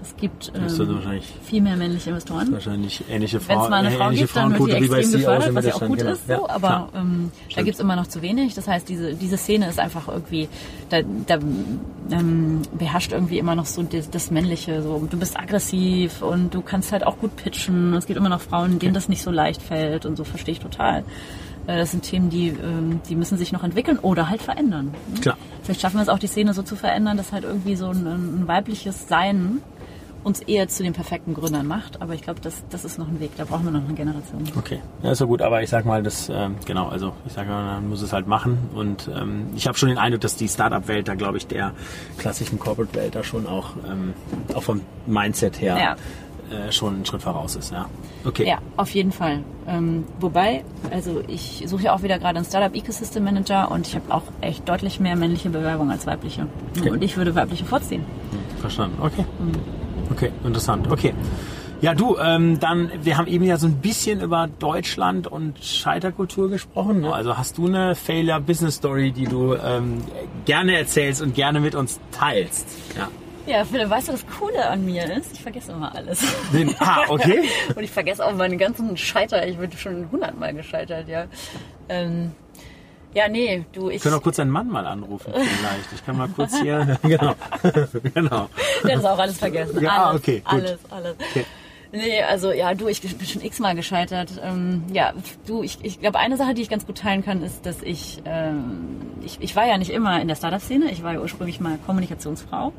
[0.03, 2.53] Es gibt ähm, viel mehr männliche Investoren.
[2.53, 3.59] Wahrscheinlich ähnliche Frauen.
[3.59, 6.03] Wenn es mal eine Frau gibt, dann wird die extrem gefördert, was ja auch gut
[6.03, 6.27] ist.
[6.27, 8.55] So, aber ähm, da gibt es immer noch zu wenig.
[8.55, 10.49] Das heißt, diese, diese Szene ist einfach irgendwie,
[10.89, 11.39] da, da
[12.11, 14.83] ähm, beherrscht irgendwie immer noch so das, das, Männliche.
[14.83, 17.95] So, du bist aggressiv und du kannst halt auch gut pitchen.
[17.95, 20.61] Es gibt immer noch Frauen, denen das nicht so leicht fällt und so verstehe ich
[20.61, 21.05] total.
[21.67, 24.95] Äh, das sind Themen, die, ähm, die müssen sich noch entwickeln oder halt verändern.
[25.21, 25.37] Klar.
[25.63, 28.07] Vielleicht schaffen wir es auch, die Szene so zu verändern, dass halt irgendwie so ein,
[28.07, 29.61] ein weibliches Sein
[30.23, 32.03] uns eher zu den perfekten Gründern macht.
[32.03, 33.31] Aber ich glaube, das, das ist noch ein Weg.
[33.37, 34.45] Da brauchen wir noch eine Generation.
[34.57, 35.43] Okay, ja, ist ja gut.
[35.43, 36.89] Aber ich sag mal, das ähm, genau.
[36.89, 38.59] Also ich sage mal, man muss es halt machen.
[38.75, 41.73] Und ähm, ich habe schon den Eindruck, dass die Startup-Welt da, glaube ich, der
[42.19, 44.15] klassischen Corporate-Welt da schon auch ähm,
[44.55, 45.79] auch vom Mindset her.
[45.79, 45.97] Ja.
[46.51, 47.87] Äh, schon einen Schritt voraus ist, ja.
[48.25, 48.45] Okay.
[48.45, 49.45] Ja, auf jeden Fall.
[49.69, 53.95] Ähm, wobei, also ich suche ja auch wieder gerade einen Startup Ecosystem Manager und ich
[53.95, 56.49] habe auch echt deutlich mehr männliche Bewerbungen als weibliche.
[56.77, 56.91] Okay.
[56.91, 58.05] Und ich würde weibliche vorziehen.
[58.33, 59.25] Hm, verstanden, okay.
[59.39, 59.80] Mhm.
[60.11, 60.91] Okay, interessant.
[60.91, 61.15] Okay.
[61.81, 66.51] Ja, du, ähm, dann, wir haben eben ja so ein bisschen über Deutschland und Scheiterkultur
[66.51, 67.01] gesprochen.
[67.01, 67.13] Ne?
[67.13, 70.05] Also hast du eine Failure Business Story, die du ähm,
[70.45, 72.69] gerne erzählst und gerne mit uns teilst?
[72.99, 73.09] Ja.
[73.47, 75.33] Ja, Philipp, weißt du, was Coole an mir ist?
[75.33, 76.23] Ich vergesse immer alles.
[76.53, 77.49] Den, ah, okay.
[77.75, 79.47] und ich vergesse auch meine ganzen Scheiter.
[79.49, 81.25] Ich bin schon hundertmal gescheitert, ja.
[81.89, 82.33] Ähm,
[83.15, 83.97] ja, nee, du, ich.
[83.97, 85.93] Ich kann auch kurz deinen Mann mal anrufen, vielleicht.
[85.95, 86.99] Ich kann mal kurz hier.
[87.03, 87.35] genau.
[88.15, 88.49] genau.
[88.85, 89.83] Der hat auch alles vergessen.
[89.83, 90.43] Ja, alles, okay.
[90.45, 90.53] Gut.
[90.53, 91.17] Alles, alles.
[91.31, 91.45] Okay.
[91.93, 94.41] Nee, also ja, du, ich bin schon x-mal gescheitert.
[94.43, 95.13] Ähm, ja,
[95.47, 98.23] du, ich, ich glaube, eine Sache, die ich ganz gut teilen kann, ist, dass ich,
[98.25, 100.93] ähm, ich, ich war ja nicht immer in der Startup-Szene.
[100.93, 102.73] Ich war ja ursprünglich mal Kommunikationsfrau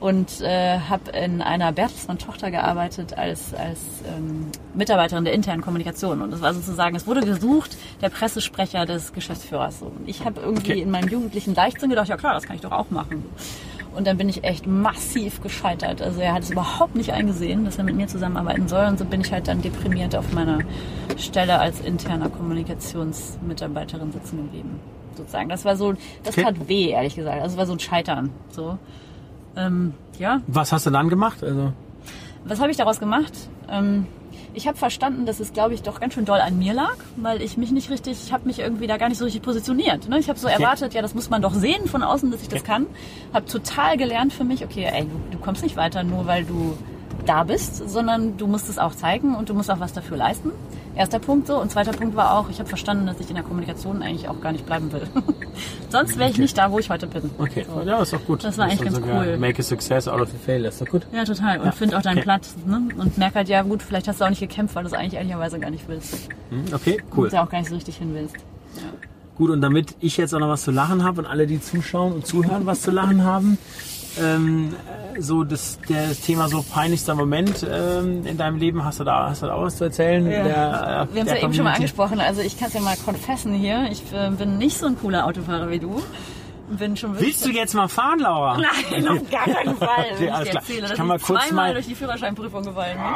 [0.00, 6.22] und äh, habe in einer Bertelsmann-Tochter gearbeitet als, als ähm, Mitarbeiterin der internen Kommunikation.
[6.22, 9.82] Und das war sozusagen, es wurde gesucht, der Pressesprecher des Geschäftsführers.
[9.82, 10.82] Und ich habe irgendwie okay.
[10.82, 13.24] in meinem jugendlichen Leichtsinn gedacht, ja klar, das kann ich doch auch machen.
[13.96, 16.00] Und dann bin ich echt massiv gescheitert.
[16.00, 18.86] Also er hat es überhaupt nicht eingesehen, dass er mit mir zusammenarbeiten soll.
[18.86, 20.60] Und so bin ich halt dann deprimiert auf meiner
[21.16, 24.78] Stelle als interner Kommunikationsmitarbeiterin sitzen geblieben.
[25.16, 25.48] Sozusagen.
[25.48, 26.44] Das war so, das okay.
[26.44, 27.42] tat weh, ehrlich gesagt.
[27.42, 28.30] Also es war so ein Scheitern.
[28.50, 28.78] So.
[29.56, 30.40] Ähm, ja.
[30.46, 31.42] Was hast du dann gemacht?
[31.42, 31.72] Also
[32.44, 33.32] was habe ich daraus gemacht?
[33.68, 34.06] Ähm,
[34.54, 37.42] ich habe verstanden, dass es, glaube ich, doch ganz schön doll an mir lag, weil
[37.42, 40.08] ich mich nicht richtig, ich habe mich irgendwie da gar nicht so richtig positioniert.
[40.08, 40.18] Ne?
[40.18, 42.64] Ich habe so erwartet, ja, das muss man doch sehen von außen, dass ich das
[42.64, 42.86] kann.
[43.32, 46.76] Habe total gelernt für mich, okay, ey, du, du kommst nicht weiter, nur weil du
[47.26, 50.50] da bist, sondern du musst es auch zeigen und du musst auch was dafür leisten.
[50.98, 51.60] Erster Punkt so.
[51.60, 54.40] Und zweiter Punkt war auch, ich habe verstanden, dass ich in der Kommunikation eigentlich auch
[54.40, 55.02] gar nicht bleiben will.
[55.90, 56.42] Sonst wäre ich okay.
[56.42, 57.30] nicht da, wo ich heute bin.
[57.38, 57.88] Okay, so.
[57.88, 58.42] ja, ist doch gut.
[58.42, 59.38] Das war eigentlich ganz cool.
[59.38, 61.06] Make a success out of a failure, ist doch gut.
[61.12, 61.60] Ja, total.
[61.60, 61.70] Und ja.
[61.70, 62.24] find auch deinen okay.
[62.24, 62.56] Platz.
[62.66, 62.88] Ne?
[62.96, 65.14] Und merk halt, ja gut, vielleicht hast du auch nicht gekämpft, weil du es eigentlich
[65.14, 66.28] ehrlicherweise gar nicht willst.
[66.50, 67.26] Hm, okay, cool.
[67.26, 68.34] Und du auch gar nicht so richtig hin willst.
[68.34, 68.82] Ja.
[69.36, 72.12] Gut, und damit ich jetzt auch noch was zu lachen habe und alle, die zuschauen
[72.12, 73.56] und zuhören, was zu lachen haben,
[74.20, 74.74] ähm,
[75.18, 79.42] so das, das Thema so peinlichster Moment ähm, in deinem Leben, hast du da, hast
[79.42, 80.24] du da auch was zu erzählen?
[80.30, 80.42] Ja.
[80.42, 82.80] Der, äh, Wir haben es ja eben schon mal angesprochen, also ich kann es ja
[82.80, 86.02] mal confessen hier, ich äh, bin nicht so ein cooler Autofahrer wie du.
[86.70, 88.58] Bin schon Willst du jetzt mal fahren, Laura?
[88.58, 90.04] Nein, auf gar keinen Fall.
[90.12, 90.46] okay, klar.
[90.46, 92.98] Erzähle, ich kann mal kurz zweimal mal durch die Führerscheinprüfung gefallen.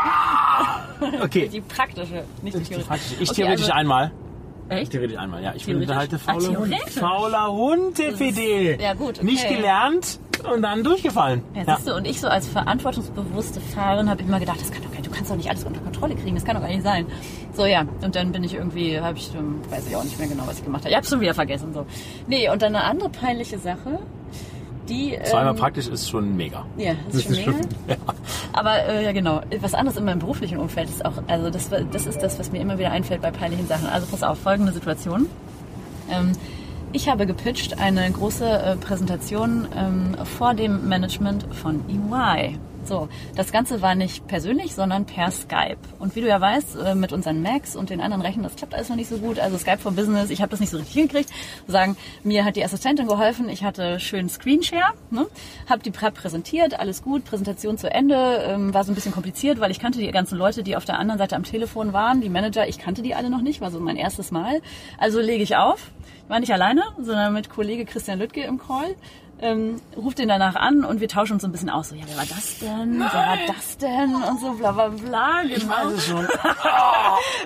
[1.20, 1.48] Okay.
[1.48, 3.14] Die praktische, nicht die theoretische.
[3.18, 4.12] Ich okay, theoretisch also, einmal.
[4.68, 4.92] Echt?
[4.92, 5.52] Theoretisch einmal, ja.
[5.56, 6.74] Ich bin unterhalte fauler Hund.
[6.90, 8.80] Fauler Hund, TPD.
[8.80, 9.18] Ja, gut.
[9.18, 9.24] Okay.
[9.24, 11.42] Nicht gelernt und dann durchgefallen.
[11.54, 14.92] Ja, siehst du, und ich so als verantwortungsbewusste Fahrerin habe immer gedacht, das kann doch
[15.02, 17.06] du kannst doch nicht alles unter Kontrolle kriegen, das kann doch gar nicht sein.
[17.52, 17.84] So, ja.
[18.02, 20.58] Und dann bin ich irgendwie, habe ich, ähm, weiß ich auch nicht mehr genau, was
[20.58, 20.90] ich gemacht habe.
[20.90, 21.86] Ich habe schon wieder vergessen, so.
[22.26, 23.98] Nee, und dann eine andere peinliche Sache
[24.88, 25.18] die.
[25.24, 26.64] Zweimal ähm, praktisch ist schon mega.
[26.76, 27.68] Ja, das ist schon mega.
[27.88, 27.96] ja.
[28.52, 29.42] Aber äh, ja, genau.
[29.60, 32.60] Was anderes in meinem beruflichen Umfeld ist auch, also das, das ist das, was mir
[32.60, 33.86] immer wieder einfällt bei peinlichen Sachen.
[33.86, 35.26] Also pass auf, folgende Situation.
[36.10, 36.32] Ähm,
[36.92, 42.58] ich habe gepitcht eine große äh, Präsentation ähm, vor dem Management von EY.
[42.84, 45.78] So, das Ganze war nicht persönlich, sondern per Skype.
[45.98, 48.74] Und wie du ja weißt, äh, mit unseren Macs und den anderen Rechnern, das klappt
[48.74, 49.38] alles noch nicht so gut.
[49.38, 51.30] Also Skype for Business, ich habe das nicht so richtig hingekriegt.
[51.68, 55.26] Sagen, mir hat die Assistentin geholfen, ich hatte schön Screenshare, ne?
[55.68, 59.70] habe die präsentiert, alles gut, Präsentation zu Ende, ähm, war so ein bisschen kompliziert, weil
[59.70, 62.66] ich kannte die ganzen Leute, die auf der anderen Seite am Telefon waren, die Manager,
[62.66, 64.60] ich kannte die alle noch nicht, war so mein erstes Mal.
[64.98, 65.90] Also lege ich auf.
[66.24, 68.96] Ich war nicht alleine, sondern mit Kollege Christian Lüttke im Call
[69.42, 71.90] ähm, ruft ihn danach an und wir tauschen uns so ein bisschen aus.
[71.90, 72.98] So, ja, wer war das denn?
[72.98, 73.10] Nein.
[73.12, 74.14] Wer war das denn?
[74.14, 75.42] Und so, bla bla bla.
[75.42, 75.54] Genau.
[75.56, 76.28] Ich weiß es schon.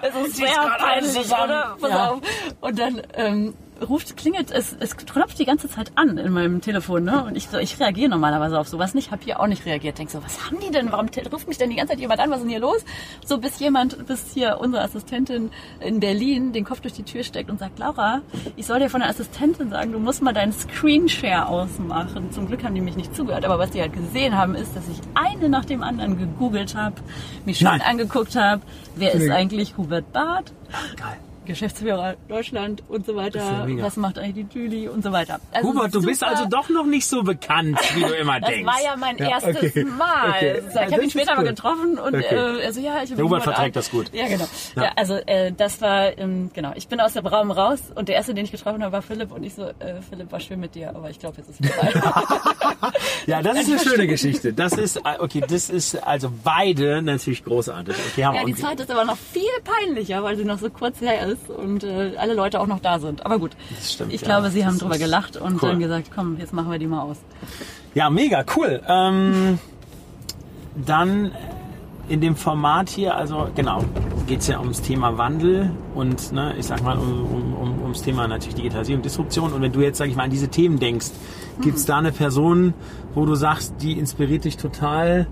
[0.03, 1.77] Oh, ist sehr peinlich, oder?
[1.81, 2.11] Pass ja.
[2.11, 2.21] auf.
[2.61, 3.55] Und dann ähm,
[3.89, 7.25] ruft, klingelt, es, es klopft die ganze Zeit an in meinem Telefon, ne?
[7.25, 9.99] Und ich so, ich reagiere normalerweise auf sowas nicht, habe hier auch nicht reagiert.
[9.99, 10.93] Denk so, was haben die denn?
[10.93, 12.31] Warum ruft mich denn die ganze Zeit jemand an?
[12.31, 12.85] Was ist denn hier los?
[13.25, 17.51] So bis jemand, bis hier unsere Assistentin in Berlin den Kopf durch die Tür steckt
[17.51, 18.23] und sagt, Laura,
[18.57, 22.33] ich soll dir von der Assistentin sagen, du musst mal deinen Screenshare ausmachen.
[22.33, 24.89] Zum Glück haben die mich nicht zugehört, aber was die halt gesehen haben, ist, dass
[24.89, 26.97] ich eine nach dem anderen gegoogelt habe,
[27.45, 28.63] mich schon angeguckt habe,
[28.97, 30.53] wer ist eigentlich Hubert Barth?
[30.97, 31.19] Geil.
[31.47, 33.67] Geschäftsführer Deutschland und so weiter.
[33.81, 35.41] Was macht eigentlich die Julie und so weiter.
[35.53, 38.67] Also Hubert, du bist also doch noch nicht so bekannt, wie du immer das denkst.
[38.67, 39.85] Das war ja mein ja, erstes okay.
[39.85, 40.31] Mal.
[40.31, 40.63] Okay.
[40.87, 42.35] Ich habe ihn später mal getroffen und okay.
[42.35, 44.13] äh, also ja, ich habe Hubert verträgt das gut.
[44.13, 44.47] Ja, genau.
[44.75, 46.73] Ja, ja also äh, das war ähm, genau.
[46.75, 49.33] Ich bin aus dem Raum raus und der erste, den ich getroffen habe, war Philipp
[49.33, 51.71] und ich so, äh, Philipp war schön mit dir, aber ich glaube jetzt ist es
[51.71, 51.93] vorbei.
[53.27, 54.53] ja, das ist eine schöne Geschichte.
[54.53, 55.43] Das ist äh, okay.
[55.47, 57.95] Das ist also beide natürlich großartig.
[58.13, 61.01] Okay, haben ja, die zweite ist aber noch viel peinlicher, weil sie noch so kurz
[61.01, 63.25] her ist und äh, alle Leute auch noch da sind.
[63.25, 64.27] Aber gut, stimmt, ich ja.
[64.27, 65.71] glaube, sie haben drüber gelacht und cool.
[65.71, 67.19] dann gesagt, komm, jetzt machen wir die mal aus.
[67.95, 68.83] Ja, mega, cool.
[68.87, 69.59] Ähm,
[70.75, 71.33] dann
[72.09, 73.83] in dem Format hier, also genau,
[74.27, 78.03] geht es ja ums Thema Wandel und ne, ich sag mal um, um, um, ums
[78.03, 79.53] Thema natürlich Digitalisierung, Disruption.
[79.53, 81.11] Und wenn du jetzt, sag ich mal, an diese Themen denkst,
[81.61, 81.89] gibt es hm.
[81.89, 82.75] da eine Person,
[83.15, 85.27] wo du sagst, die inspiriert dich total,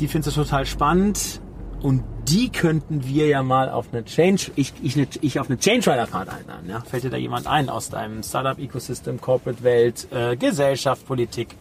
[0.00, 1.40] die findest du total spannend
[1.82, 5.90] und die könnten wir ja mal auf eine Change, ich, ich, ich auf eine Change
[5.90, 6.68] Rider Fahrt einladen.
[6.68, 6.80] Ja?
[6.80, 11.54] Fällt dir da jemand ein aus deinem Startup Ecosystem, Corporate Welt, äh, Gesellschaft, Politik,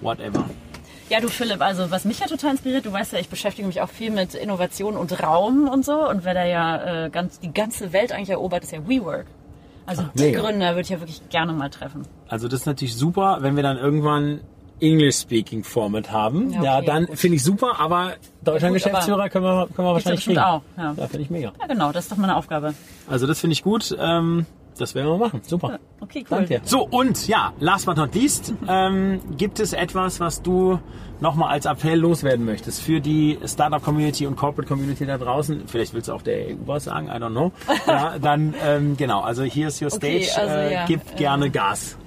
[0.00, 0.44] whatever?
[1.08, 3.80] Ja, du Philipp, also was mich ja total inspiriert, du weißt ja, ich beschäftige mich
[3.80, 6.08] auch viel mit Innovation und Raum und so.
[6.08, 9.26] Und wer da ja äh, ganz, die ganze Welt eigentlich erobert, ist ja WeWork.
[9.86, 12.02] Also Ach, die Gründer würde ich ja wirklich gerne mal treffen.
[12.28, 14.40] Also das ist natürlich super, wenn wir dann irgendwann
[14.80, 16.50] English-Speaking Format haben.
[16.50, 18.14] Ja, okay, ja dann finde ich super, aber
[18.44, 20.38] Deutschland-Geschäftsführer können wir, können wir wahrscheinlich kriegen.
[20.38, 20.62] auch.
[20.76, 21.52] Ja, ja finde ich mega.
[21.60, 22.74] Ja, genau, das ist doch meine Aufgabe.
[23.08, 23.96] Also das finde ich gut.
[23.98, 24.46] Ähm,
[24.80, 25.42] das werden wir machen.
[25.46, 25.78] Super.
[26.00, 26.38] Okay, cool.
[26.38, 26.62] Danke.
[26.64, 30.78] So, und ja, last but not least, ähm, gibt es etwas, was du
[31.20, 35.64] nochmal als Appell loswerden möchtest für die Startup-Community und Corporate-Community da draußen?
[35.66, 37.52] Vielleicht willst du auch der EU was sagen, I don't know.
[37.86, 40.28] Ja, dann, ähm, genau, also hier ist your stage.
[40.30, 41.98] Okay, also, äh, ja, gib gerne äh, Gas.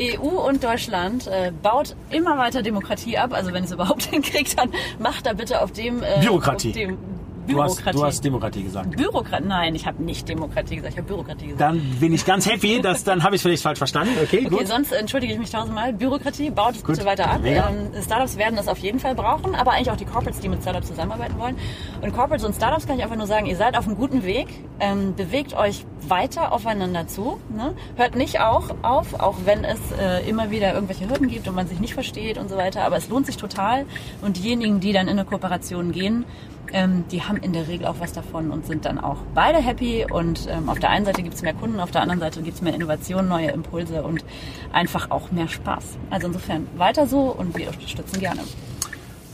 [0.00, 3.32] EU und Deutschland äh, baut immer weiter Demokratie ab.
[3.32, 6.02] Also wenn es überhaupt hinkriegt, dann macht da bitte auf dem...
[6.02, 6.68] Äh, Bürokratie.
[6.68, 6.98] Auf dem,
[7.46, 7.82] Bürokratie.
[7.82, 8.96] Du hast, du hast Demokratie gesagt.
[8.96, 9.44] Bürokratie?
[9.46, 11.60] Nein, ich habe nicht Demokratie gesagt, ich habe Bürokratie gesagt.
[11.60, 14.14] Dann bin ich ganz happy, dass, dann habe ich es vielleicht falsch verstanden.
[14.22, 14.68] Okay, okay gut.
[14.68, 15.92] sonst entschuldige ich mich tausendmal.
[15.92, 17.40] Bürokratie baut es bitte weiter ab.
[17.44, 20.62] Ähm, Startups werden das auf jeden Fall brauchen, aber eigentlich auch die Corporates, die mit
[20.62, 21.56] Startups zusammenarbeiten wollen.
[22.00, 24.48] Und Corporates und Startups kann ich einfach nur sagen, ihr seid auf einem guten Weg,
[24.80, 27.74] ähm, bewegt euch weiter aufeinander zu, ne?
[27.96, 31.66] hört nicht auch auf, auch wenn es äh, immer wieder irgendwelche Hürden gibt und man
[31.66, 33.86] sich nicht versteht und so weiter, aber es lohnt sich total
[34.20, 36.24] und diejenigen, die dann in eine Kooperation gehen,
[36.72, 40.06] ähm, die haben in der Regel auch was davon und sind dann auch beide happy.
[40.10, 42.56] Und ähm, auf der einen Seite gibt es mehr Kunden, auf der anderen Seite gibt
[42.56, 44.24] es mehr Innovation, neue Impulse und
[44.72, 45.98] einfach auch mehr Spaß.
[46.10, 48.42] Also insofern weiter so und wir unterstützen gerne.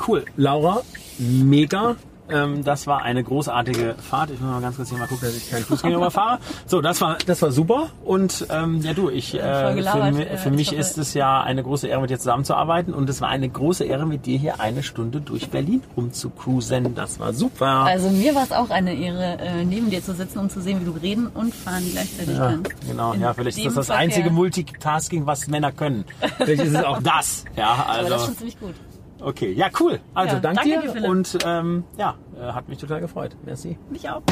[0.06, 0.24] Cool.
[0.36, 0.82] Laura,
[1.18, 1.96] mega.
[2.30, 4.30] Ähm, das war eine großartige Fahrt.
[4.30, 6.38] Ich muss mal ganz kurz hier mal gucken, dass ich keinen Fußgänger überfahre.
[6.66, 7.88] So, das war, das war super.
[8.04, 12.00] Und ähm, ja, du, ich, äh, für, für mich ist es ja eine große Ehre,
[12.00, 12.94] mit dir zusammenzuarbeiten.
[12.94, 16.94] Und es war eine große Ehre, mit dir hier eine Stunde durch Berlin rumzucruisen.
[16.94, 17.66] Das war super.
[17.66, 20.80] Also mir war es auch eine Ehre, äh, neben dir zu sitzen und zu sehen,
[20.80, 22.88] wie du reden und fahren gleichzeitig ja, kannst.
[22.88, 24.02] Genau, In ja, vielleicht ist das das Verkehr.
[24.04, 26.04] einzige Multitasking, was Männer können.
[26.36, 27.44] vielleicht ist es auch das.
[27.56, 28.00] Ja, also.
[28.00, 28.74] Aber das ist schon ziemlich gut.
[29.20, 30.00] Okay, ja, cool.
[30.14, 33.36] Also ja, danke, danke dir, dir und ähm, ja, äh, hat mich total gefreut.
[33.44, 33.78] Merci.
[33.90, 34.22] Mich auch.